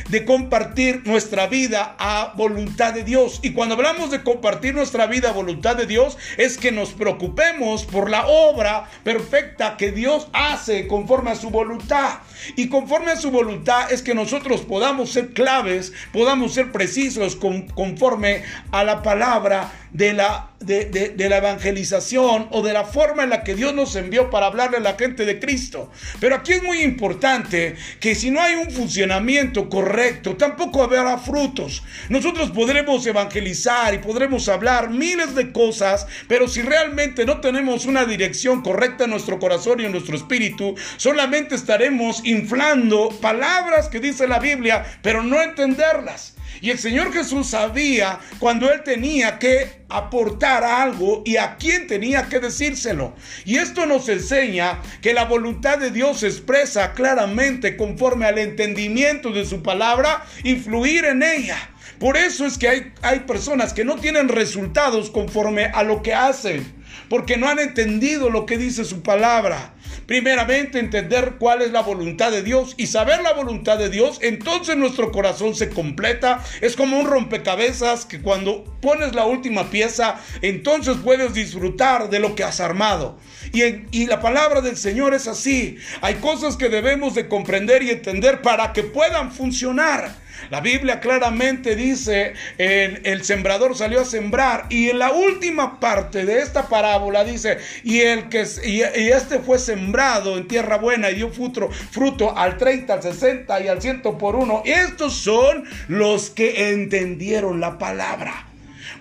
de 0.08 0.24
compartir 0.24 1.02
nuestra 1.04 1.46
vida 1.46 1.94
a 1.98 2.32
voluntad 2.36 2.94
de 2.94 3.04
Dios. 3.04 3.40
Y 3.42 3.52
cuando 3.52 3.74
hablamos 3.74 4.10
de 4.10 4.22
compartir 4.22 4.74
nuestra 4.74 5.06
vida 5.06 5.30
a 5.30 5.32
voluntad 5.32 5.76
de 5.76 5.86
Dios, 5.86 6.16
es 6.36 6.58
que 6.58 6.72
nos 6.72 6.90
preocupemos 6.90 7.84
por 7.84 8.10
la 8.10 8.26
obra 8.26 8.88
perfecta 9.04 9.76
que 9.76 9.92
Dios 9.92 10.28
hace 10.32 10.86
conforme 10.86 11.30
a 11.30 11.36
su 11.36 11.50
voluntad. 11.50 12.20
Y 12.56 12.68
conforme 12.68 13.10
a 13.10 13.16
su 13.16 13.30
voluntad 13.30 13.92
es 13.92 14.02
que 14.02 14.14
nosotros 14.14 14.62
podamos 14.62 15.10
ser 15.10 15.32
claves, 15.32 15.92
podamos 16.12 16.54
ser 16.54 16.72
precisos 16.72 17.36
conforme 17.36 18.42
a 18.72 18.84
la 18.84 19.02
palabra 19.02 19.72
de 19.92 20.12
la, 20.12 20.50
de, 20.60 21.14
la 21.16 21.38
evangelización 21.38 22.48
o 22.50 22.62
de 22.62 22.72
la 22.72 22.84
forma 22.84 23.22
en 23.22 23.30
la 23.30 23.42
que 23.42 23.54
Dios 23.54 23.74
nos 23.74 23.96
envió 23.96 24.30
para 24.30 24.46
hablarle 24.46 24.76
a 24.76 24.80
la 24.80 24.94
gente 24.94 25.24
de 25.24 25.40
Cristo. 25.40 25.90
Pero 26.20 26.36
aquí 26.36 26.52
es 26.52 26.62
muy 26.62 26.82
importante 26.82 27.74
que 28.00 28.14
si 28.14 28.30
no 28.30 28.40
hay 28.40 28.54
un 28.54 28.70
funcionamiento 28.70 29.68
correcto, 29.68 30.36
tampoco 30.36 30.82
habrá 30.82 31.16
frutos. 31.18 31.82
Nosotros 32.08 32.50
podremos 32.50 33.06
evangelizar 33.06 33.94
y 33.94 33.98
podremos 33.98 34.48
hablar 34.48 34.90
miles 34.90 35.34
de 35.34 35.52
cosas, 35.52 36.06
pero 36.28 36.48
si 36.48 36.62
realmente 36.62 37.24
no 37.24 37.40
tenemos 37.40 37.86
una 37.86 38.04
dirección 38.04 38.62
correcta 38.62 39.04
en 39.04 39.10
nuestro 39.10 39.38
corazón 39.38 39.80
y 39.80 39.84
en 39.84 39.92
nuestro 39.92 40.16
espíritu, 40.16 40.74
solamente 40.96 41.54
estaremos 41.54 42.20
inflando 42.28 43.08
palabras 43.20 43.88
que 43.88 44.00
dice 44.00 44.28
la 44.28 44.38
Biblia, 44.38 44.84
pero 45.02 45.22
no 45.22 45.40
entenderlas. 45.40 46.34
Y 46.60 46.70
el 46.70 46.78
Señor 46.78 47.12
Jesús 47.12 47.50
sabía 47.50 48.18
cuando 48.38 48.70
Él 48.72 48.82
tenía 48.82 49.38
que 49.38 49.82
aportar 49.88 50.64
algo 50.64 51.22
y 51.24 51.36
a 51.36 51.56
quién 51.56 51.86
tenía 51.86 52.28
que 52.28 52.40
decírselo. 52.40 53.14
Y 53.44 53.56
esto 53.56 53.86
nos 53.86 54.08
enseña 54.08 54.80
que 55.00 55.14
la 55.14 55.24
voluntad 55.24 55.78
de 55.78 55.90
Dios 55.90 56.20
se 56.20 56.26
expresa 56.26 56.92
claramente 56.92 57.76
conforme 57.76 58.26
al 58.26 58.38
entendimiento 58.38 59.30
de 59.30 59.46
su 59.46 59.62
palabra 59.62 60.24
y 60.42 60.56
fluir 60.56 61.04
en 61.04 61.22
ella. 61.22 61.70
Por 62.00 62.16
eso 62.16 62.44
es 62.46 62.58
que 62.58 62.68
hay, 62.68 62.92
hay 63.02 63.20
personas 63.20 63.72
que 63.72 63.84
no 63.84 63.96
tienen 63.96 64.28
resultados 64.28 65.10
conforme 65.10 65.66
a 65.66 65.82
lo 65.82 66.02
que 66.02 66.14
hacen 66.14 66.77
porque 67.08 67.36
no 67.36 67.48
han 67.48 67.58
entendido 67.58 68.30
lo 68.30 68.46
que 68.46 68.58
dice 68.58 68.84
su 68.84 69.02
palabra. 69.02 69.74
Primeramente 70.06 70.78
entender 70.78 71.34
cuál 71.38 71.60
es 71.62 71.70
la 71.70 71.82
voluntad 71.82 72.30
de 72.30 72.42
Dios 72.42 72.74
y 72.78 72.86
saber 72.86 73.22
la 73.22 73.34
voluntad 73.34 73.78
de 73.78 73.90
Dios, 73.90 74.18
entonces 74.22 74.76
nuestro 74.76 75.12
corazón 75.12 75.54
se 75.54 75.68
completa. 75.68 76.42
Es 76.60 76.76
como 76.76 76.98
un 76.98 77.06
rompecabezas 77.06 78.06
que 78.06 78.20
cuando 78.20 78.64
pones 78.80 79.14
la 79.14 79.26
última 79.26 79.70
pieza, 79.70 80.20
entonces 80.40 80.96
puedes 81.02 81.34
disfrutar 81.34 82.08
de 82.08 82.20
lo 82.20 82.34
que 82.34 82.44
has 82.44 82.60
armado. 82.60 83.18
Y, 83.52 83.62
y 83.90 84.06
la 84.06 84.20
palabra 84.20 84.60
del 84.60 84.76
Señor 84.76 85.14
es 85.14 85.26
así. 85.26 85.76
Hay 86.00 86.14
cosas 86.16 86.56
que 86.56 86.68
debemos 86.68 87.14
de 87.14 87.28
comprender 87.28 87.82
y 87.82 87.90
entender 87.90 88.40
para 88.40 88.72
que 88.72 88.84
puedan 88.84 89.32
funcionar. 89.32 90.27
La 90.50 90.60
Biblia 90.60 91.00
claramente 91.00 91.76
dice, 91.76 92.34
el, 92.58 93.24
sembrador 93.24 93.76
salió 93.76 94.00
a 94.00 94.04
sembrar 94.04 94.66
y 94.68 94.90
en 94.90 94.98
la 94.98 95.12
última 95.12 95.80
parte 95.80 96.24
de 96.24 96.40
esta 96.40 96.68
parábola 96.68 97.24
dice, 97.24 97.58
y, 97.82 98.00
el 98.00 98.28
que, 98.28 98.46
y, 98.64 98.80
este 98.80 99.38
fue 99.40 99.58
sembrado 99.58 100.38
en 100.38 100.48
tierra 100.48 100.78
buena 100.78 101.10
y 101.10 101.16
dio 101.16 101.30
fruto, 101.30 101.70
fruto 101.70 102.36
al 102.36 102.56
30, 102.56 102.94
al 102.94 103.02
60 103.02 103.60
y 103.60 103.68
al 103.68 103.82
100 103.82 104.02
por 104.18 104.36
uno. 104.36 104.62
Estos 104.64 105.14
son 105.14 105.64
los 105.88 106.30
que 106.30 106.72
entendieron 106.72 107.60
la 107.60 107.78
palabra. 107.78 108.47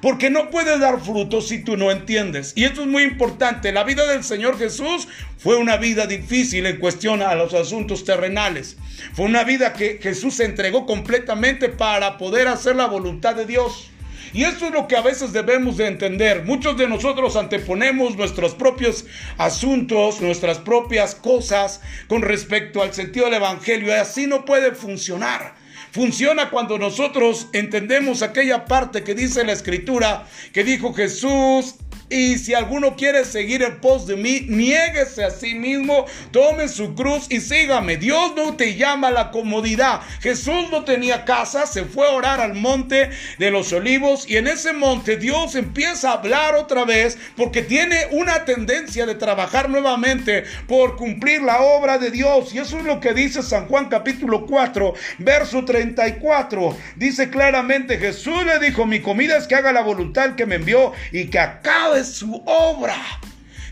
Porque 0.01 0.29
no 0.29 0.49
puede 0.49 0.77
dar 0.77 0.99
fruto 0.99 1.41
si 1.41 1.63
tú 1.63 1.77
no 1.77 1.91
entiendes. 1.91 2.53
Y 2.55 2.65
esto 2.65 2.81
es 2.81 2.87
muy 2.87 3.03
importante. 3.03 3.71
La 3.71 3.83
vida 3.83 4.05
del 4.05 4.23
Señor 4.23 4.57
Jesús 4.57 5.07
fue 5.37 5.55
una 5.55 5.77
vida 5.77 6.07
difícil 6.07 6.65
en 6.65 6.77
cuestión 6.77 7.21
a 7.21 7.35
los 7.35 7.53
asuntos 7.53 8.05
terrenales. 8.05 8.77
Fue 9.13 9.25
una 9.25 9.43
vida 9.43 9.73
que 9.73 9.99
Jesús 10.01 10.35
se 10.35 10.45
entregó 10.45 10.85
completamente 10.85 11.69
para 11.69 12.17
poder 12.17 12.47
hacer 12.47 12.75
la 12.75 12.87
voluntad 12.87 13.35
de 13.35 13.45
Dios. 13.45 13.89
Y 14.33 14.43
esto 14.43 14.67
es 14.67 14.71
lo 14.71 14.87
que 14.87 14.95
a 14.95 15.01
veces 15.01 15.33
debemos 15.33 15.77
de 15.77 15.87
entender. 15.87 16.43
Muchos 16.43 16.77
de 16.77 16.87
nosotros 16.87 17.35
anteponemos 17.35 18.15
nuestros 18.17 18.53
propios 18.53 19.05
asuntos, 19.37 20.21
nuestras 20.21 20.59
propias 20.59 21.15
cosas 21.15 21.81
con 22.07 22.21
respecto 22.21 22.83
al 22.83 22.93
sentido 22.93 23.25
del 23.25 23.35
Evangelio. 23.35 23.87
Y 23.87 23.91
así 23.91 24.27
no 24.27 24.45
puede 24.45 24.75
funcionar. 24.75 25.55
Funciona 25.91 26.49
cuando 26.49 26.77
nosotros 26.77 27.47
entendemos 27.53 28.21
aquella 28.21 28.65
parte 28.65 29.03
que 29.03 29.15
dice 29.15 29.43
la 29.43 29.53
escritura, 29.53 30.27
que 30.53 30.63
dijo 30.63 30.93
Jesús 30.93 31.75
y 32.09 32.37
si 32.37 32.53
alguno 32.53 32.95
quiere 32.95 33.25
seguir 33.25 33.63
en 33.63 33.81
pos 33.81 34.07
de 34.07 34.15
mí, 34.15 34.45
niéguese 34.47 35.25
a 35.25 35.29
sí 35.29 35.55
mismo, 35.55 36.05
tome 36.31 36.69
su 36.69 36.95
cruz 36.95 37.27
y 37.29 37.41
sígame. 37.41 37.97
Dios 37.97 38.33
no 38.35 38.55
te 38.55 38.75
llama 38.75 39.09
a 39.09 39.11
la 39.11 39.31
comodidad. 39.31 39.99
Jesús 40.21 40.69
no 40.71 40.85
tenía 40.85 41.25
casa, 41.25 41.65
se 41.65 41.83
fue 41.83 42.07
a 42.07 42.11
orar 42.11 42.39
al 42.39 42.53
monte 42.53 43.09
de 43.39 43.51
los 43.51 43.73
olivos 43.73 44.29
y 44.29 44.37
en 44.37 44.47
ese 44.47 44.71
monte 44.71 45.17
Dios 45.17 45.55
empieza 45.55 46.11
a 46.11 46.13
hablar 46.13 46.55
otra 46.55 46.85
vez 46.85 47.17
porque 47.35 47.61
tiene 47.61 48.07
una 48.11 48.45
tendencia 48.45 49.05
de 49.05 49.15
trabajar 49.15 49.69
nuevamente 49.69 50.45
por 50.67 50.95
cumplir 50.95 51.41
la 51.41 51.61
obra 51.61 51.97
de 51.97 52.09
Dios. 52.09 52.53
Y 52.53 52.59
eso 52.59 52.77
es 52.77 52.85
lo 52.85 53.01
que 53.01 53.13
dice 53.13 53.43
San 53.43 53.67
Juan 53.67 53.89
capítulo 53.89 54.45
4, 54.45 54.93
verso 55.17 55.65
34. 55.65 56.77
Dice 56.95 57.29
claramente, 57.29 57.97
Jesús 57.97 58.45
le 58.45 58.59
dijo, 58.59 58.85
mi 58.85 59.01
comida 59.01 59.35
es 59.35 59.45
que 59.45 59.55
haga 59.55 59.73
la 59.73 59.81
voluntad 59.81 60.35
que 60.35 60.45
me 60.45 60.55
envió 60.55 60.93
y 61.11 61.27
que 61.27 61.39
acabe 61.39 61.96
su 62.03 62.43
obra. 62.45 62.97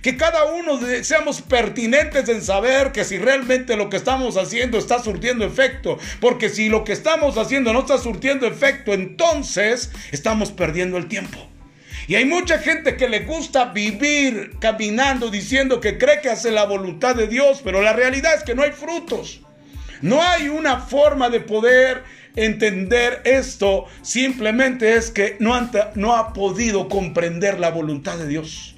Que 0.02 0.18
cada 0.18 0.46
uno 0.46 0.80
seamos 1.02 1.42
pertinentes 1.42 2.30
en 2.30 2.44
saber 2.44 2.92
que 2.92 3.04
si 3.04 3.18
realmente 3.18 3.76
lo 3.76 3.90
que 3.90 3.98
estamos 3.98 4.38
haciendo 4.38 4.78
está 4.78 5.02
surtiendo 5.02 5.44
efecto. 5.46 5.98
Porque 6.20 6.50
si 6.50 6.70
lo 6.70 6.84
que 6.84 6.94
estamos 6.94 7.38
haciendo 7.38 7.74
no 7.74 7.80
está 7.80 7.98
surtiendo 7.98 8.46
efecto, 8.46 8.94
entonces 8.94 9.92
estamos 10.12 10.52
perdiendo 10.52 10.98
el 10.98 11.08
tiempo. 11.08 11.40
Y 12.08 12.16
hay 12.16 12.26
mucha 12.26 12.60
gente 12.60 12.98
que 12.98 13.10
le 13.10 13.22
gusta 13.22 13.66
vivir 13.66 14.58
caminando 14.60 15.32
diciendo 15.32 15.82
que 15.82 15.98
cree 15.98 16.22
que 16.22 16.30
hace 16.30 16.52
la 16.52 16.66
voluntad 16.66 17.16
de 17.16 17.28
Dios, 17.28 17.62
pero 17.64 17.82
la 17.82 17.94
realidad 17.94 18.36
es 18.36 18.44
que 18.44 18.54
no 18.54 18.62
hay 18.62 18.74
frutos. 18.74 19.42
No 20.02 20.22
hay 20.22 20.50
una 20.50 20.82
forma 20.82 21.30
de 21.30 21.40
poder 21.40 22.04
entender 22.36 23.22
esto 23.26 23.86
simplemente 24.02 24.96
es 24.96 25.12
que 25.12 25.38
no, 25.40 25.54
ha 26.16 26.34
podido 26.34 26.90
comprender 26.90 27.60
la 27.60 27.70
voluntad 27.72 28.18
de 28.18 28.28
Dios. 28.28 28.76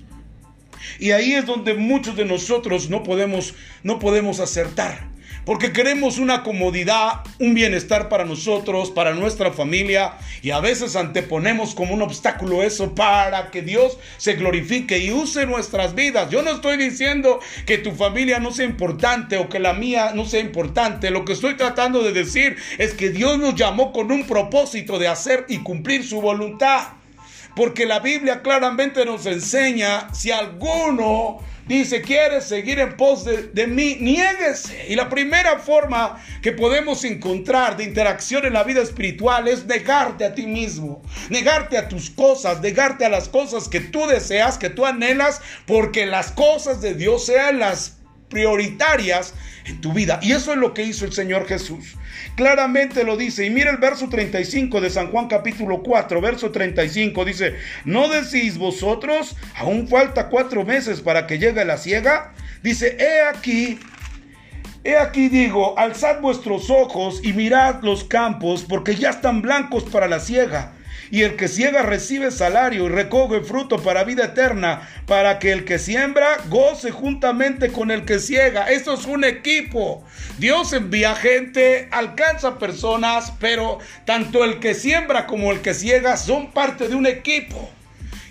Y 1.00 1.12
ahí 1.12 1.34
es 1.34 1.46
donde 1.46 1.74
muchos 1.74 2.16
de 2.16 2.26
nosotros 2.26 2.90
no 2.90 3.04
podemos, 3.04 3.54
no 3.84 4.00
podemos 4.00 4.40
acertar 4.40 5.17
porque 5.48 5.72
queremos 5.72 6.18
una 6.18 6.44
comodidad, 6.44 7.22
un 7.40 7.54
bienestar 7.54 8.10
para 8.10 8.26
nosotros, 8.26 8.92
para 8.92 9.14
nuestra 9.14 9.54
familia, 9.54 10.16
y 10.42 10.52
a 10.52 10.60
veces 10.60 10.98
anteponemos 10.98 11.74
como 11.74 11.94
un 11.94 12.02
obstáculo 12.02 12.64
eso 12.64 12.94
para 12.94 13.50
que 13.50 13.62
Dios 13.62 13.98
se 14.18 14.34
glorifique 14.34 14.98
y 14.98 15.12
use 15.12 15.46
nuestras 15.46 15.96
vidas. 15.96 16.30
Yo 16.30 16.42
no 16.42 16.52
estoy 16.52 16.76
diciendo 16.76 17.40
que 17.66 17.78
tu 17.78 17.94
familia 17.94 18.40
no 18.40 18.52
sea 18.52 18.66
importante 18.66 19.38
o 19.38 19.48
que 19.48 19.60
la 19.60 19.72
mía 19.72 20.12
no 20.14 20.26
sea 20.26 20.42
importante, 20.42 21.12
lo 21.12 21.24
que 21.24 21.32
estoy 21.32 21.56
tratando 21.56 22.04
de 22.04 22.12
decir 22.12 22.58
es 22.78 22.94
que 22.94 23.10
Dios 23.10 23.40
nos 23.40 23.56
llamó 23.56 23.94
con 23.94 24.12
un 24.12 24.28
propósito 24.28 25.00
de 25.00 25.08
hacer 25.08 25.46
y 25.48 25.60
cumplir 25.60 26.06
su 26.06 26.20
voluntad. 26.20 26.97
Porque 27.58 27.86
la 27.86 28.00
Biblia 28.00 28.42
claramente 28.42 29.04
nos 29.04 29.26
enseña 29.26 30.14
si 30.14 30.32
alguno 30.32 31.40
Dice, 31.68 32.02
¿quieres 32.02 32.46
seguir 32.46 32.80
en 32.80 32.96
pos 32.96 33.26
de, 33.26 33.68
mí? 33.68 33.98
Niéguese. 34.00 34.86
Y 34.88 34.96
la 34.96 35.10
primera 35.10 35.60
forma 35.60 36.24
que 36.42 36.54
podemos 36.54 37.04
encontrar 37.04 37.76
de 37.76 37.84
interacción 37.84 38.46
en 38.46 38.54
la 38.54 38.64
vida 38.64 38.82
espiritual 38.82 39.50
es 39.50 39.66
negarte 39.66 40.24
a 40.24 40.34
ti 40.34 40.48
mismo, 40.48 41.02
negarte 41.30 41.78
a 41.78 41.90
tus 41.90 42.10
cosas, 42.10 42.62
negarte 42.62 43.04
a 43.04 43.10
las 43.10 43.28
cosas 43.28 43.68
que 43.68 43.82
tú 43.82 44.08
deseas, 44.08 44.58
que 44.58 44.70
tú 44.70 44.86
anhelas, 44.86 45.42
porque 45.66 46.06
las 46.06 46.32
cosas 46.32 46.80
de 46.80 46.94
Dios 46.94 47.26
sean 47.26 47.60
las 47.60 47.98
prioritarias 48.30 49.34
en 49.68 49.82
tu 49.82 49.94
vida. 49.94 50.20
Y 50.22 50.32
eso 50.32 50.52
es 50.52 50.58
lo 50.58 50.74
que 50.74 50.84
hizo 50.84 51.06
el 51.06 51.14
Señor 51.14 51.48
Jesús. 51.48 51.96
Claramente 52.36 53.04
lo 53.04 53.18
dice. 53.18 53.46
Y 53.46 53.50
mira 53.50 53.72
el 53.72 53.78
verso 53.78 54.10
35 54.10 54.82
de 54.82 54.90
San 54.90 55.12
Juan 55.12 55.28
capítulo 55.28 55.84
4, 55.84 56.22
verso 56.22 56.52
35. 56.52 57.26
Dice, 57.26 57.56
¿no 57.86 58.08
decís 58.10 58.58
vosotros, 58.58 59.36
aún 59.56 59.88
falta 59.88 60.30
cuatro 60.30 60.66
meses 60.66 61.02
para 61.02 61.28
que 61.28 61.38
llegue 61.38 61.66
la 61.66 61.78
ciega? 61.78 62.34
Dice, 62.64 62.98
he 63.00 63.22
aquí, 63.22 63.80
he 64.84 64.98
aquí 64.98 65.30
digo, 65.30 65.78
alzad 65.78 66.22
vuestros 66.22 66.70
ojos 66.70 67.22
y 67.24 67.34
mirad 67.34 67.82
los 67.84 68.04
campos, 68.04 68.66
porque 68.68 68.96
ya 68.96 69.10
están 69.10 69.42
blancos 69.42 69.84
para 69.84 70.08
la 70.08 70.20
ciega 70.20 70.77
y 71.12 71.24
el 71.24 71.36
que 71.36 71.48
ciega 71.48 71.84
recibe 71.84 72.32
salario 72.32 72.86
y 72.86 72.90
recoge 72.90 73.42
fruto 73.42 73.78
para 73.78 74.04
vida 74.04 74.26
eterna, 74.26 74.90
para 75.06 75.40
que 75.40 75.52
el 75.52 75.66
que 75.66 75.80
siembra 75.80 76.38
goce 76.50 76.92
juntamente 76.92 77.72
con 77.72 77.92
el 77.92 78.06
que 78.06 78.20
ciega. 78.20 78.66
Esto 78.66 78.94
es 78.94 79.06
un 79.06 79.24
equipo. 79.24 80.04
Dios 80.38 80.74
envía 80.74 81.16
gente, 81.16 81.88
alcanza 81.92 82.60
personas, 82.60 83.34
pero 83.40 83.80
tanto 84.06 84.44
el 84.44 84.60
que 84.60 84.74
siembra 84.74 85.28
como 85.28 85.52
el 85.52 85.62
que 85.62 85.74
ciega 85.74 86.18
son 86.18 86.52
parte 86.52 86.88
de 86.88 86.96
un 86.96 87.08
equipo. 87.08 87.72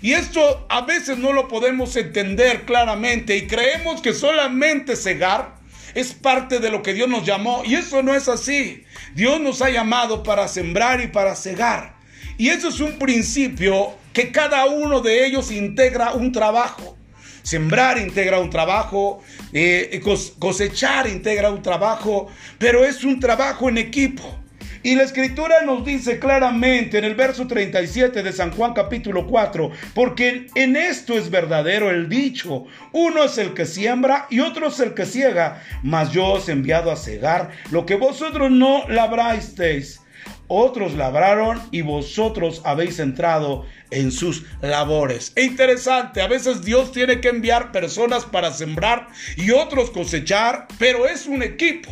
Y 0.01 0.13
esto 0.13 0.65
a 0.69 0.81
veces 0.81 1.17
no 1.17 1.33
lo 1.33 1.47
podemos 1.47 1.95
entender 1.95 2.65
claramente 2.65 3.35
y 3.35 3.47
creemos 3.47 4.01
que 4.01 4.13
solamente 4.13 4.95
cegar 4.95 5.57
es 5.95 6.13
parte 6.13 6.59
de 6.59 6.69
lo 6.69 6.83
que 6.83 6.93
Dios 6.93 7.09
nos 7.09 7.25
llamó. 7.25 7.63
Y 7.65 7.75
eso 7.75 8.03
no 8.03 8.13
es 8.13 8.29
así. 8.29 8.85
Dios 9.15 9.41
nos 9.41 9.61
ha 9.63 9.69
llamado 9.69 10.21
para 10.21 10.47
sembrar 10.47 11.01
y 11.01 11.07
para 11.07 11.35
cegar. 11.35 11.96
Y 12.37 12.49
eso 12.49 12.69
es 12.69 12.79
un 12.79 12.93
principio 12.99 13.95
que 14.13 14.31
cada 14.31 14.65
uno 14.65 15.01
de 15.01 15.25
ellos 15.25 15.51
integra 15.51 16.13
un 16.13 16.31
trabajo. 16.31 16.95
Sembrar 17.41 17.97
integra 17.97 18.39
un 18.39 18.49
trabajo, 18.49 19.23
eh, 19.53 20.01
cosechar 20.37 21.07
integra 21.07 21.49
un 21.49 21.61
trabajo, 21.61 22.27
pero 22.59 22.83
es 22.83 23.03
un 23.03 23.19
trabajo 23.19 23.69
en 23.69 23.77
equipo. 23.77 24.37
Y 24.83 24.95
la 24.95 25.03
escritura 25.03 25.61
nos 25.65 25.83
dice 25.83 26.19
claramente 26.19 26.97
en 26.97 27.05
el 27.05 27.15
verso 27.15 27.47
37 27.47 28.21
de 28.21 28.31
San 28.31 28.51
Juan 28.51 28.73
capítulo 28.73 29.25
4, 29.25 29.71
porque 29.93 30.47
en 30.55 30.77
esto 30.77 31.17
es 31.17 31.29
verdadero 31.29 31.89
el 31.89 32.07
dicho, 32.07 32.65
uno 32.91 33.23
es 33.23 33.37
el 33.37 33.53
que 33.53 33.65
siembra 33.65 34.27
y 34.29 34.39
otro 34.39 34.67
es 34.67 34.79
el 34.79 34.93
que 34.93 35.05
ciega, 35.05 35.63
mas 35.83 36.11
yo 36.11 36.25
os 36.25 36.47
he 36.47 36.51
enviado 36.51 36.91
a 36.91 36.95
cegar 36.95 37.51
lo 37.71 37.85
que 37.85 37.95
vosotros 37.95 38.51
no 38.51 38.87
labrasteis 38.87 40.01
otros 40.47 40.93
labraron 40.93 41.61
y 41.71 41.81
vosotros 41.81 42.61
habéis 42.63 42.99
entrado 42.99 43.65
en 43.91 44.11
sus 44.11 44.43
labores. 44.61 45.31
Es 45.35 45.45
interesante, 45.45 46.21
a 46.21 46.27
veces 46.27 46.63
Dios 46.63 46.91
tiene 46.91 47.19
que 47.19 47.29
enviar 47.29 47.71
personas 47.71 48.25
para 48.25 48.51
sembrar 48.51 49.07
y 49.35 49.51
otros 49.51 49.91
cosechar, 49.91 50.67
pero 50.77 51.07
es 51.07 51.25
un 51.25 51.43
equipo. 51.43 51.91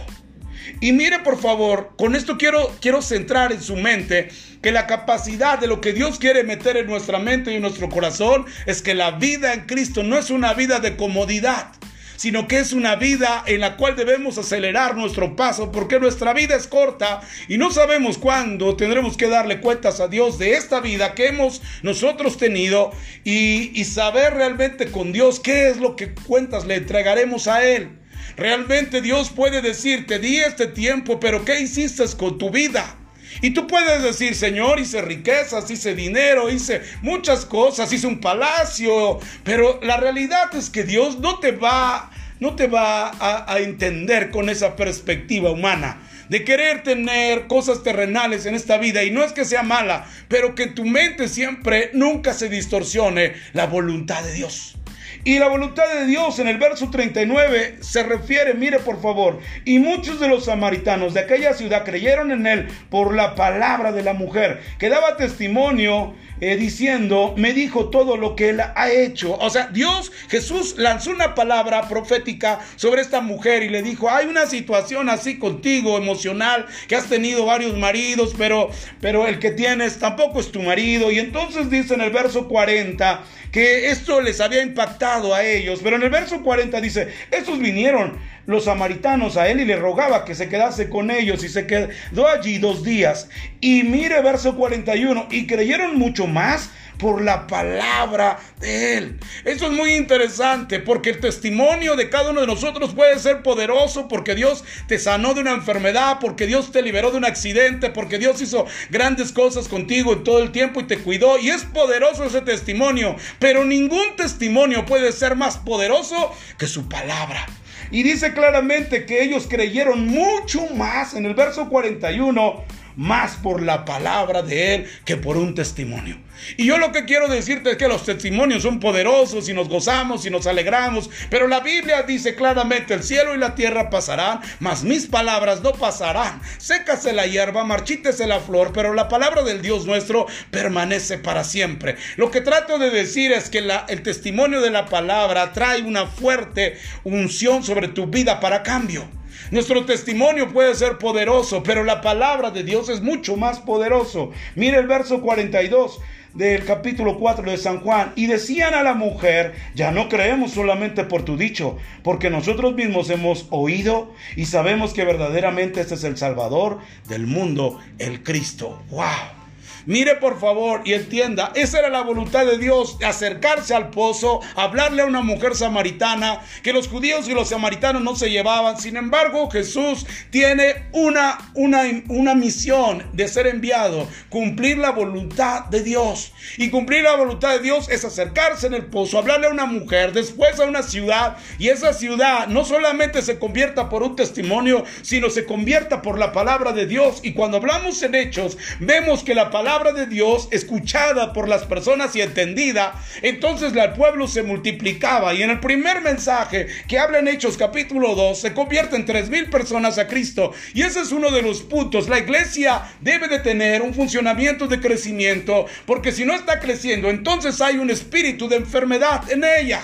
Y 0.82 0.94
mire 0.94 1.20
por 1.20 1.40
favor, 1.40 1.94
con 1.98 2.16
esto 2.16 2.38
quiero, 2.38 2.76
quiero 2.82 3.02
centrar 3.02 3.52
en 3.52 3.62
su 3.62 3.76
mente 3.76 4.30
que 4.62 4.72
la 4.72 4.88
capacidad 4.88 5.60
de 5.60 5.68
lo 5.68 5.80
que 5.80 5.94
Dios 5.94 6.18
quiere 6.18 6.44
meter 6.44 6.76
en 6.78 6.88
nuestra 6.88 7.20
mente 7.20 7.52
y 7.52 7.56
en 7.56 7.62
nuestro 7.62 7.90
corazón 7.90 8.46
es 8.66 8.82
que 8.82 8.96
la 8.96 9.12
vida 9.12 9.54
en 9.54 9.68
Cristo 9.68 10.02
no 10.02 10.18
es 10.18 10.32
una 10.32 10.54
vida 10.54 10.80
de 10.80 10.98
comodidad 10.98 11.72
sino 12.16 12.48
que 12.48 12.60
es 12.60 12.74
una 12.74 12.96
vida 12.96 13.44
en 13.46 13.62
la 13.62 13.78
cual 13.78 13.96
debemos 13.96 14.38
acelerar 14.38 14.96
nuestro 14.96 15.36
paso, 15.36 15.72
porque 15.72 16.00
nuestra 16.00 16.34
vida 16.34 16.56
es 16.56 16.68
corta 16.68 17.22
y 17.48 17.58
no 17.58 17.72
sabemos 17.72 18.18
cuándo 18.18 18.76
tendremos 18.76 19.18
que 19.18 19.28
darle 19.28 19.62
cuentas 19.62 20.00
a 20.00 20.08
Dios 20.08 20.38
de 20.38 20.54
esta 20.54 20.80
vida 20.80 21.14
que 21.14 21.28
hemos 21.28 21.62
nosotros 21.82 22.38
tenido 22.38 22.92
y, 23.24 23.72
y 23.80 23.86
saber 23.86 24.34
realmente 24.34 24.92
con 24.92 25.12
Dios 25.12 25.40
qué 25.40 25.70
es 25.70 25.78
lo 25.78 25.96
que 25.96 26.14
cuentas 26.14 26.66
le 26.66 26.76
entregaremos 26.76 27.48
a 27.48 27.64
Él. 27.66 28.00
Realmente 28.38 29.02
Dios 29.02 29.30
puede 29.30 29.62
decirte, 29.62 30.20
di 30.20 30.38
este 30.38 30.68
tiempo, 30.68 31.20
pero 31.20 31.46
¿qué 31.46 31.62
hiciste 31.62 32.04
con 32.18 32.38
tu 32.38 32.50
vida? 32.50 32.98
Y 33.42 33.52
tú 33.52 33.68
puedes 33.68 34.04
decir, 34.04 34.36
Señor, 34.36 34.80
hice 34.80 35.02
riquezas, 35.02 35.70
hice 35.70 35.96
dinero, 35.96 36.50
hice 36.50 36.82
muchas 37.02 37.46
cosas, 37.46 37.92
hice 37.92 38.08
un 38.08 38.20
palacio, 38.20 39.20
pero 39.44 39.80
la 39.82 39.98
realidad 39.98 40.54
es 40.56 40.70
que 40.70 40.84
Dios 40.84 41.20
no 41.20 41.40
te 41.40 41.52
va, 41.52 42.12
no 42.40 42.56
te 42.56 42.68
va 42.68 43.10
a, 43.10 43.52
a 43.52 43.60
entender 43.60 44.32
con 44.32 44.50
esa 44.50 44.76
perspectiva 44.76 45.52
humana 45.52 46.02
de 46.30 46.44
querer 46.44 46.84
tener 46.84 47.48
cosas 47.48 47.84
terrenales 47.84 48.46
en 48.46 48.56
esta 48.56 48.78
vida 48.78 49.04
y 49.04 49.12
no 49.12 49.24
es 49.24 49.32
que 49.32 49.46
sea 49.46 49.64
mala, 49.64 50.08
pero 50.28 50.56
que 50.56 50.68
tu 50.68 50.86
mente 50.86 51.28
siempre 51.28 51.92
nunca 51.94 52.34
se 52.34 52.50
distorsione 52.50 53.34
la 53.54 53.68
voluntad 53.68 54.24
de 54.24 54.34
Dios. 54.34 54.76
Y 55.24 55.40
la 55.40 55.48
voluntad 55.48 55.86
de 55.94 56.06
Dios 56.06 56.40
en 56.40 56.48
el 56.48 56.58
verso 56.58 56.90
39 56.90 57.78
se 57.82 58.04
refiere, 58.04 58.54
mire 58.54 58.80
por 58.80 59.02
favor, 59.02 59.40
y 59.64 59.80
muchos 59.80 60.20
de 60.20 60.28
los 60.28 60.46
samaritanos 60.46 61.14
de 61.14 61.22
aquella 61.22 61.54
ciudad 61.54 61.84
creyeron 61.84 62.32
en 62.32 62.46
él 62.48 62.68
por 62.90 63.14
la 63.14 63.36
palabra 63.36 63.92
de 63.92 64.04
la 64.04 64.14
mujer, 64.14 64.62
que 64.78 64.90
daba 64.90 65.18
testimonio 65.18 66.14
eh, 66.42 66.58
diciendo, 66.58 67.34
me 67.38 67.54
dijo 67.54 67.90
todo 67.90 68.18
lo 68.18 68.36
que 68.36 68.50
él 68.50 68.62
ha 68.62 68.92
hecho. 68.92 69.38
O 69.38 69.50
sea, 69.50 69.68
Dios, 69.68 70.12
Jesús 70.30 70.76
lanzó 70.78 71.12
una 71.12 71.36
palabra 71.36 71.88
profética 71.88 72.60
sobre 72.76 73.02
esta 73.02 73.22
mujer 73.22 73.64
y 73.64 73.70
le 73.70 73.82
dijo, 73.82 74.10
hay 74.10 74.28
una 74.28 74.46
situación 74.46 75.10
así 75.10 75.40
contigo 75.40 75.98
emocional, 75.98 76.66
que 76.88 76.96
has 76.96 77.08
tenido 77.08 77.46
varios 77.46 77.78
maridos, 77.78 78.36
pero, 78.38 78.70
pero 79.02 79.28
el 79.28 79.40
que 79.40 79.52
tienes 79.52 80.00
tampoco 80.00 80.40
es 80.40 80.52
tu 80.52 80.62
marido. 80.62 81.12
Y 81.12 81.20
entonces 81.20 81.70
dice 81.70 81.94
en 81.94 82.02
el 82.02 82.12
verso 82.12 82.48
40, 82.48 83.24
que 83.56 83.90
esto 83.90 84.20
les 84.20 84.42
había 84.42 84.62
impactado 84.62 85.34
a 85.34 85.42
ellos. 85.42 85.80
Pero 85.82 85.96
en 85.96 86.04
el 86.04 86.10
verso 86.10 86.44
40 86.44 86.82
dice, 86.82 87.08
estos 87.32 87.58
vinieron 87.58 88.20
los 88.46 88.66
samaritanos 88.66 89.38
a 89.38 89.50
él 89.50 89.60
y 89.60 89.66
le 89.66 89.76
rogaba 89.76 90.26
que 90.26 90.36
se 90.36 90.50
quedase 90.50 90.90
con 90.90 91.12
ellos 91.12 91.44
y 91.44 91.50
se 91.50 91.68
quedó 91.68 92.28
allí 92.28 92.58
dos 92.58 92.84
días. 92.84 93.30
Y 93.62 93.84
mire 93.84 94.22
verso 94.22 94.56
41, 94.56 95.28
y 95.32 95.48
creyeron 95.48 95.98
mucho 95.98 96.28
más 96.28 96.70
por 96.98 97.22
la 97.22 97.48
palabra 97.48 98.40
de 98.60 98.98
Él. 98.98 99.20
Eso 99.44 99.66
es 99.66 99.72
muy 99.72 99.94
interesante 99.94 100.80
porque 100.80 101.12
el 101.12 101.20
testimonio 101.20 101.96
de 101.96 102.10
cada 102.10 102.32
uno 102.32 102.42
de 102.42 102.48
nosotros 102.48 102.94
puede 102.94 103.20
ser 103.20 103.44
poderoso 103.44 104.08
porque 104.08 104.36
Dios 104.36 104.64
te 104.88 105.00
sanó 105.00 105.34
de 105.34 105.42
una 105.42 105.52
enfermedad, 105.52 106.18
porque 106.20 106.48
Dios 106.48 106.72
te 106.72 106.82
liberó 106.82 107.12
de 107.12 107.18
un 107.18 107.26
accidente, 107.26 107.90
porque 107.90 108.18
Dios 108.18 108.42
hizo 108.42 108.66
grandes 108.90 109.32
cosas 109.32 109.68
contigo 109.68 110.14
en 110.14 110.24
todo 110.24 110.42
el 110.42 110.52
tiempo 110.52 110.80
y 110.80 110.86
te 110.86 110.98
cuidó. 110.98 111.38
Y 111.38 111.50
es 111.50 111.64
poderoso 111.64 112.24
ese 112.24 112.42
testimonio, 112.42 113.16
pero 113.40 113.66
ningún 113.66 114.16
testimonio 114.16 114.86
puede 114.86 115.12
ser 115.12 115.36
más 115.36 115.58
poderoso 115.58 116.32
que 116.58 116.68
su 116.68 116.88
palabra. 116.88 117.46
Y 117.92 118.04
dice 118.04 118.34
claramente 118.34 119.06
que 119.06 119.24
ellos 119.24 119.48
creyeron 119.50 120.08
mucho 120.08 120.68
más 120.76 121.14
en 121.14 121.26
el 121.26 121.34
verso 121.34 121.70
41 121.70 122.64
más 122.96 123.36
por 123.38 123.62
la 123.62 123.86
palabra 123.86 124.42
de 124.42 124.76
Él 124.76 124.88
que 125.06 125.18
por 125.18 125.38
un 125.38 125.56
testimonio. 125.56 126.18
Y 126.58 126.66
yo 126.66 126.78
lo 126.78 126.92
que 126.92 127.06
quiero 127.06 127.28
decirte 127.28 127.72
es 127.72 127.78
que 127.78 127.88
los 127.88 128.04
testimonios 128.04 128.64
son 128.64 128.80
poderosos 128.80 129.48
y 129.50 129.54
nos 129.54 129.70
gozamos 129.70 130.26
y 130.26 130.30
nos 130.30 130.48
alegramos, 130.48 131.10
pero 131.30 131.48
la 131.48 131.62
Biblia 131.62 132.04
dice 132.04 132.36
claramente, 132.36 132.94
el 132.94 133.04
cielo 133.04 133.34
y 133.34 133.38
la 133.38 133.56
tierra 133.56 133.90
pasarán, 133.90 134.42
mas 134.60 134.84
mis 134.84 135.08
palabras 135.08 135.62
no 135.62 135.74
pasarán. 135.74 136.42
Sécase 136.58 137.14
la 137.14 137.26
hierba, 137.26 137.64
marchítese 137.64 138.28
la 138.28 138.40
flor, 138.40 138.72
pero 138.74 138.94
la 138.94 139.08
palabra 139.08 139.44
del 139.44 139.62
Dios 139.62 139.86
nuestro 139.86 140.28
permanece 140.52 141.18
para 141.18 141.44
siempre. 141.44 141.96
Lo 142.18 142.32
que 142.32 142.42
trato 142.42 142.78
de 142.78 142.90
decir 142.90 143.32
es 143.32 143.50
que 143.50 143.64
el 143.88 144.04
testimonio 144.04 144.62
de 144.62 144.72
la 144.72 144.86
palabra 144.86 145.54
trae 145.54 145.82
una 145.82 146.08
fuerte 146.08 146.78
unción 147.04 147.64
sobre 147.64 147.88
tu 147.88 148.08
vida 148.08 148.40
para 148.40 148.64
cambio. 148.64 149.08
Nuestro 149.52 149.86
testimonio 149.86 150.52
puede 150.52 150.76
ser 150.76 150.98
poderoso, 150.98 151.64
pero 151.64 151.84
la 151.84 152.02
palabra 152.02 152.52
de 152.52 152.64
Dios 152.64 152.90
es 152.90 153.02
mucho 153.02 153.36
más 153.36 153.60
poderoso. 153.60 154.32
Mire 154.56 154.78
el 154.78 154.88
verso 154.88 155.22
42 155.22 156.00
del 156.36 156.66
capítulo 156.66 157.18
4 157.18 157.50
de 157.50 157.58
San 157.58 157.80
Juan, 157.80 158.12
y 158.16 158.28
decían 158.28 158.74
a 158.74 158.84
la 158.84 158.94
mujer, 158.94 159.54
ya 159.74 159.92
no 159.92 160.10
creemos 160.10 160.52
solamente 160.52 161.06
por 161.06 161.24
tu 161.24 161.38
dicho, 161.38 161.78
porque 162.04 162.30
nosotros 162.30 162.76
mismos 162.76 163.10
hemos 163.10 163.48
oído 163.52 164.14
y 164.36 164.46
sabemos 164.46 164.94
que 164.94 165.06
verdaderamente 165.06 165.80
este 165.80 165.96
es 165.96 166.04
el 166.04 166.18
Salvador 166.18 166.80
del 167.08 167.26
mundo, 167.26 167.80
el 168.00 168.22
Cristo. 168.22 168.84
¡Wow! 168.90 169.45
Mire 169.86 170.16
por 170.16 170.40
favor 170.40 170.82
y 170.84 170.94
entienda, 170.94 171.52
esa 171.54 171.78
era 171.78 171.90
la 171.90 172.02
voluntad 172.02 172.44
de 172.44 172.58
Dios, 172.58 172.98
acercarse 173.06 173.76
al 173.76 173.92
pozo, 173.92 174.40
hablarle 174.56 175.04
a 175.04 175.06
una 175.06 175.22
mujer 175.22 175.56
samaritana, 175.56 176.42
que 176.64 176.74
los 176.74 176.88
judíos 176.88 177.30
y 177.30 177.34
los 177.34 177.50
samaritanos 177.50 178.02
no 178.02 178.16
se 178.16 178.32
llevaban. 178.32 178.80
Sin 178.80 178.98
embargo, 178.98 179.48
Jesús 179.52 180.08
tiene 180.32 180.88
una, 180.92 181.38
una, 181.54 181.84
una 182.10 182.34
misión 182.34 183.04
de 183.14 183.28
ser 183.28 183.46
enviado, 183.46 184.08
cumplir 184.30 184.80
la 184.80 184.90
voluntad 184.90 185.66
de 185.66 185.84
Dios. 185.84 186.34
Y 186.58 186.72
cumplir 186.72 187.04
la 187.04 187.16
voluntad 187.16 187.52
de 187.52 187.60
Dios 187.60 187.88
es 187.90 188.04
acercarse 188.06 188.66
en 188.66 188.74
el 188.74 188.88
pozo, 188.88 189.20
hablarle 189.20 189.48
a 189.48 189.52
una 189.52 189.68
mujer, 189.68 190.14
después 190.14 190.60
a 190.60 190.66
una 190.66 190.82
ciudad, 190.82 191.38
y 191.60 191.70
esa 191.70 191.94
ciudad 191.94 192.48
no 192.48 192.66
solamente 192.66 193.22
se 193.22 193.38
convierta 193.38 193.88
por 193.88 194.02
un 194.02 194.16
testimonio, 194.16 194.84
sino 195.04 195.30
se 195.30 195.46
convierta 195.46 196.02
por 196.02 196.18
la 196.18 196.32
palabra 196.32 196.72
de 196.72 196.88
Dios. 196.88 197.20
Y 197.22 197.34
cuando 197.34 197.58
hablamos 197.58 198.02
en 198.02 198.16
hechos, 198.16 198.58
vemos 198.80 199.24
que 199.24 199.36
la 199.36 199.52
palabra 199.52 199.75
de 199.84 200.08
Dios 200.08 200.48
escuchada 200.52 201.34
por 201.34 201.50
las 201.50 201.64
personas 201.64 202.16
y 202.16 202.22
entendida, 202.22 202.94
entonces 203.22 203.76
el 203.76 203.92
pueblo 203.92 204.28
se 204.28 204.42
multiplicaba. 204.42 205.34
Y 205.34 205.44
en 205.44 205.50
el 205.50 205.60
primer 205.60 206.02
mensaje 206.02 206.68
que 206.88 206.98
habla 206.98 207.20
en 207.20 207.28
Hechos 207.28 207.58
capítulo 207.58 208.16
2, 208.16 208.40
se 208.40 208.54
convierten 208.54 209.06
tres 209.06 209.30
mil 209.30 209.50
personas 209.50 209.98
a 209.98 210.08
Cristo. 210.08 210.54
Y 210.74 210.84
ese 210.84 211.02
es 211.02 211.12
uno 211.12 211.30
de 211.30 211.42
los 211.42 211.62
puntos. 211.62 212.08
La 212.08 212.20
iglesia 212.20 212.84
debe 213.02 213.28
de 213.28 213.40
tener 213.40 213.82
un 213.82 213.94
funcionamiento 213.94 214.68
de 214.68 214.80
crecimiento, 214.80 215.66
porque 215.86 216.12
si 216.12 216.26
no 216.26 216.34
está 216.34 216.60
creciendo, 216.60 217.10
entonces 217.10 217.60
hay 217.60 217.78
un 217.78 217.90
espíritu 217.90 218.48
de 218.48 218.56
enfermedad 218.56 219.30
en 219.30 219.44
ella 219.44 219.82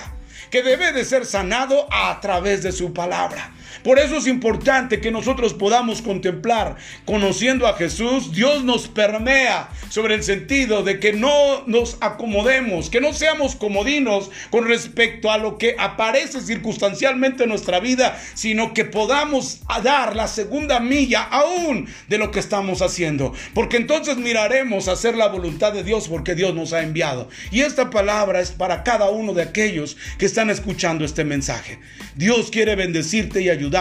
que 0.50 0.62
debe 0.62 0.92
de 0.92 1.04
ser 1.04 1.26
sanado 1.26 1.86
a 1.90 2.18
través 2.20 2.62
de 2.62 2.72
su 2.72 2.92
palabra. 2.92 3.52
Por 3.82 3.98
eso 3.98 4.16
es 4.16 4.28
importante 4.28 5.00
que 5.00 5.10
nosotros 5.10 5.54
podamos 5.54 6.02
contemplar, 6.02 6.76
conociendo 7.04 7.66
a 7.66 7.74
Jesús, 7.74 8.32
Dios 8.32 8.62
nos 8.62 8.86
permea 8.86 9.70
sobre 9.88 10.14
el 10.14 10.22
sentido 10.22 10.84
de 10.84 11.00
que 11.00 11.12
no 11.12 11.64
nos 11.66 11.96
acomodemos, 12.00 12.90
que 12.90 13.00
no 13.00 13.12
seamos 13.12 13.56
comodinos 13.56 14.30
con 14.50 14.68
respecto 14.68 15.32
a 15.32 15.38
lo 15.38 15.58
que 15.58 15.74
aparece 15.78 16.40
circunstancialmente 16.40 17.42
en 17.42 17.48
nuestra 17.48 17.80
vida, 17.80 18.20
sino 18.34 18.72
que 18.72 18.84
podamos 18.84 19.60
dar 19.82 20.14
la 20.14 20.28
segunda 20.28 20.78
milla 20.78 21.22
aún 21.24 21.88
de 22.08 22.18
lo 22.18 22.30
que 22.30 22.38
estamos 22.38 22.82
haciendo. 22.82 23.34
Porque 23.52 23.78
entonces 23.78 24.16
miraremos 24.16 24.86
hacer 24.86 25.16
la 25.16 25.26
voluntad 25.26 25.72
de 25.72 25.82
Dios 25.82 26.06
porque 26.06 26.36
Dios 26.36 26.54
nos 26.54 26.72
ha 26.72 26.82
enviado. 26.82 27.28
Y 27.50 27.62
esta 27.62 27.90
palabra 27.90 28.40
es 28.40 28.52
para 28.52 28.84
cada 28.84 29.10
uno 29.10 29.32
de 29.32 29.42
aquellos 29.42 29.96
que 30.18 30.26
están 30.26 30.50
escuchando 30.50 31.04
este 31.04 31.24
mensaje. 31.24 31.80
Dios 32.14 32.50
quiere 32.50 32.76
bendecirte 32.76 33.42
y 33.42 33.48
ayudarte 33.48 33.71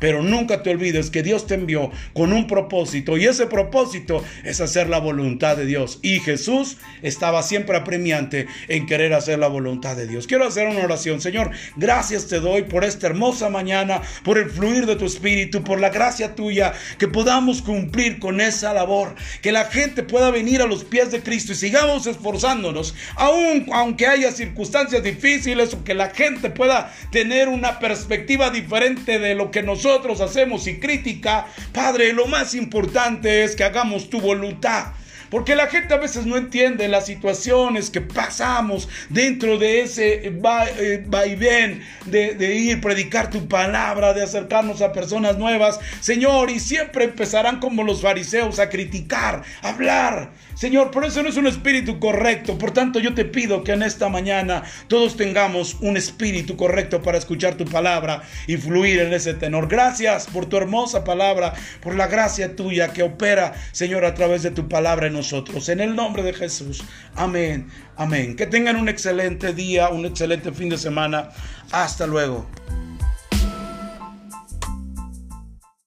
pero 0.00 0.22
nunca 0.22 0.62
te 0.62 0.70
olvides 0.70 1.10
que 1.10 1.22
Dios 1.22 1.46
te 1.46 1.54
envió 1.54 1.90
con 2.12 2.32
un 2.32 2.46
propósito 2.46 3.16
y 3.16 3.26
ese 3.26 3.46
propósito 3.46 4.24
es 4.44 4.60
hacer 4.60 4.88
la 4.88 4.98
voluntad 4.98 5.56
de 5.56 5.64
Dios. 5.64 6.00
Y 6.02 6.20
Jesús 6.20 6.76
estaba 7.02 7.42
siempre 7.42 7.76
apremiante 7.76 8.46
en 8.68 8.86
querer 8.86 9.14
hacer 9.14 9.38
la 9.38 9.48
voluntad 9.48 9.96
de 9.96 10.06
Dios. 10.06 10.26
Quiero 10.26 10.46
hacer 10.46 10.66
una 10.68 10.84
oración. 10.84 11.20
Señor, 11.20 11.50
gracias 11.76 12.26
te 12.26 12.40
doy 12.40 12.62
por 12.62 12.84
esta 12.84 13.06
hermosa 13.06 13.48
mañana, 13.48 14.02
por 14.24 14.38
el 14.38 14.50
fluir 14.50 14.86
de 14.86 14.96
tu 14.96 15.06
espíritu, 15.06 15.62
por 15.62 15.80
la 15.80 15.90
gracia 15.90 16.34
tuya, 16.34 16.72
que 16.98 17.08
podamos 17.08 17.62
cumplir 17.62 18.18
con 18.18 18.40
esa 18.40 18.72
labor, 18.74 19.14
que 19.42 19.52
la 19.52 19.66
gente 19.66 20.02
pueda 20.02 20.30
venir 20.30 20.62
a 20.62 20.66
los 20.66 20.84
pies 20.84 21.10
de 21.10 21.22
Cristo 21.22 21.52
y 21.52 21.56
sigamos 21.56 22.06
esforzándonos, 22.06 22.94
aun 23.16 23.66
aunque 23.72 24.06
haya 24.06 24.32
circunstancias 24.32 25.02
difíciles 25.02 25.74
o 25.74 25.84
que 25.84 25.94
la 25.94 26.10
gente 26.10 26.50
pueda 26.50 26.92
tener 27.12 27.48
una 27.48 27.78
perspectiva 27.78 28.50
diferente 28.50 29.18
de 29.18 29.27
lo 29.34 29.50
que 29.50 29.62
nosotros 29.62 30.20
hacemos 30.20 30.66
y 30.66 30.78
crítica, 30.78 31.46
Padre, 31.72 32.12
lo 32.12 32.26
más 32.26 32.54
importante 32.54 33.44
es 33.44 33.56
que 33.56 33.64
hagamos 33.64 34.10
tu 34.10 34.20
voluntad. 34.20 34.92
porque 35.30 35.54
la 35.54 35.66
gente 35.66 35.92
a 35.94 35.98
veces 35.98 36.26
no 36.26 36.36
entiende 36.36 36.88
las 36.88 37.06
situaciones 37.06 37.90
que 37.90 38.00
pasamos 38.00 38.88
dentro 39.10 39.58
de 39.58 39.82
ese 39.82 40.26
eh, 40.26 41.04
vaivén 41.06 41.82
de, 42.06 42.34
de 42.34 42.54
ir, 42.54 42.80
predicar 42.80 43.30
tu 43.30 43.46
palabra, 43.46 44.14
de 44.14 44.22
acercarnos 44.22 44.80
a 44.80 44.92
personas 44.92 45.36
nuevas, 45.36 45.80
Señor, 46.00 46.50
y 46.50 46.60
siempre 46.60 47.04
empezarán 47.04 47.60
como 47.60 47.82
los 47.82 48.00
fariseos 48.00 48.58
a 48.58 48.68
criticar, 48.68 49.42
a 49.62 49.68
hablar. 49.68 50.30
Señor, 50.58 50.90
por 50.90 51.04
eso 51.04 51.22
no 51.22 51.28
es 51.28 51.36
un 51.36 51.46
espíritu 51.46 52.00
correcto. 52.00 52.58
Por 52.58 52.72
tanto, 52.72 52.98
yo 52.98 53.14
te 53.14 53.24
pido 53.24 53.62
que 53.62 53.70
en 53.70 53.84
esta 53.84 54.08
mañana 54.08 54.64
todos 54.88 55.16
tengamos 55.16 55.76
un 55.82 55.96
espíritu 55.96 56.56
correcto 56.56 57.00
para 57.00 57.16
escuchar 57.16 57.54
tu 57.54 57.64
palabra 57.64 58.22
y 58.48 58.56
fluir 58.56 58.98
en 58.98 59.12
ese 59.12 59.34
tenor. 59.34 59.68
Gracias 59.68 60.26
por 60.26 60.46
tu 60.46 60.56
hermosa 60.56 61.04
palabra, 61.04 61.54
por 61.80 61.94
la 61.94 62.08
gracia 62.08 62.56
tuya 62.56 62.92
que 62.92 63.04
opera, 63.04 63.54
Señor, 63.70 64.04
a 64.04 64.14
través 64.14 64.42
de 64.42 64.50
tu 64.50 64.68
palabra 64.68 65.06
en 65.06 65.12
nosotros. 65.12 65.68
En 65.68 65.78
el 65.78 65.94
nombre 65.94 66.24
de 66.24 66.32
Jesús. 66.32 66.82
Amén. 67.14 67.68
Amén. 67.94 68.34
Que 68.34 68.48
tengan 68.48 68.74
un 68.74 68.88
excelente 68.88 69.54
día, 69.54 69.90
un 69.90 70.06
excelente 70.06 70.50
fin 70.50 70.70
de 70.70 70.78
semana. 70.78 71.30
Hasta 71.70 72.04
luego. 72.04 72.48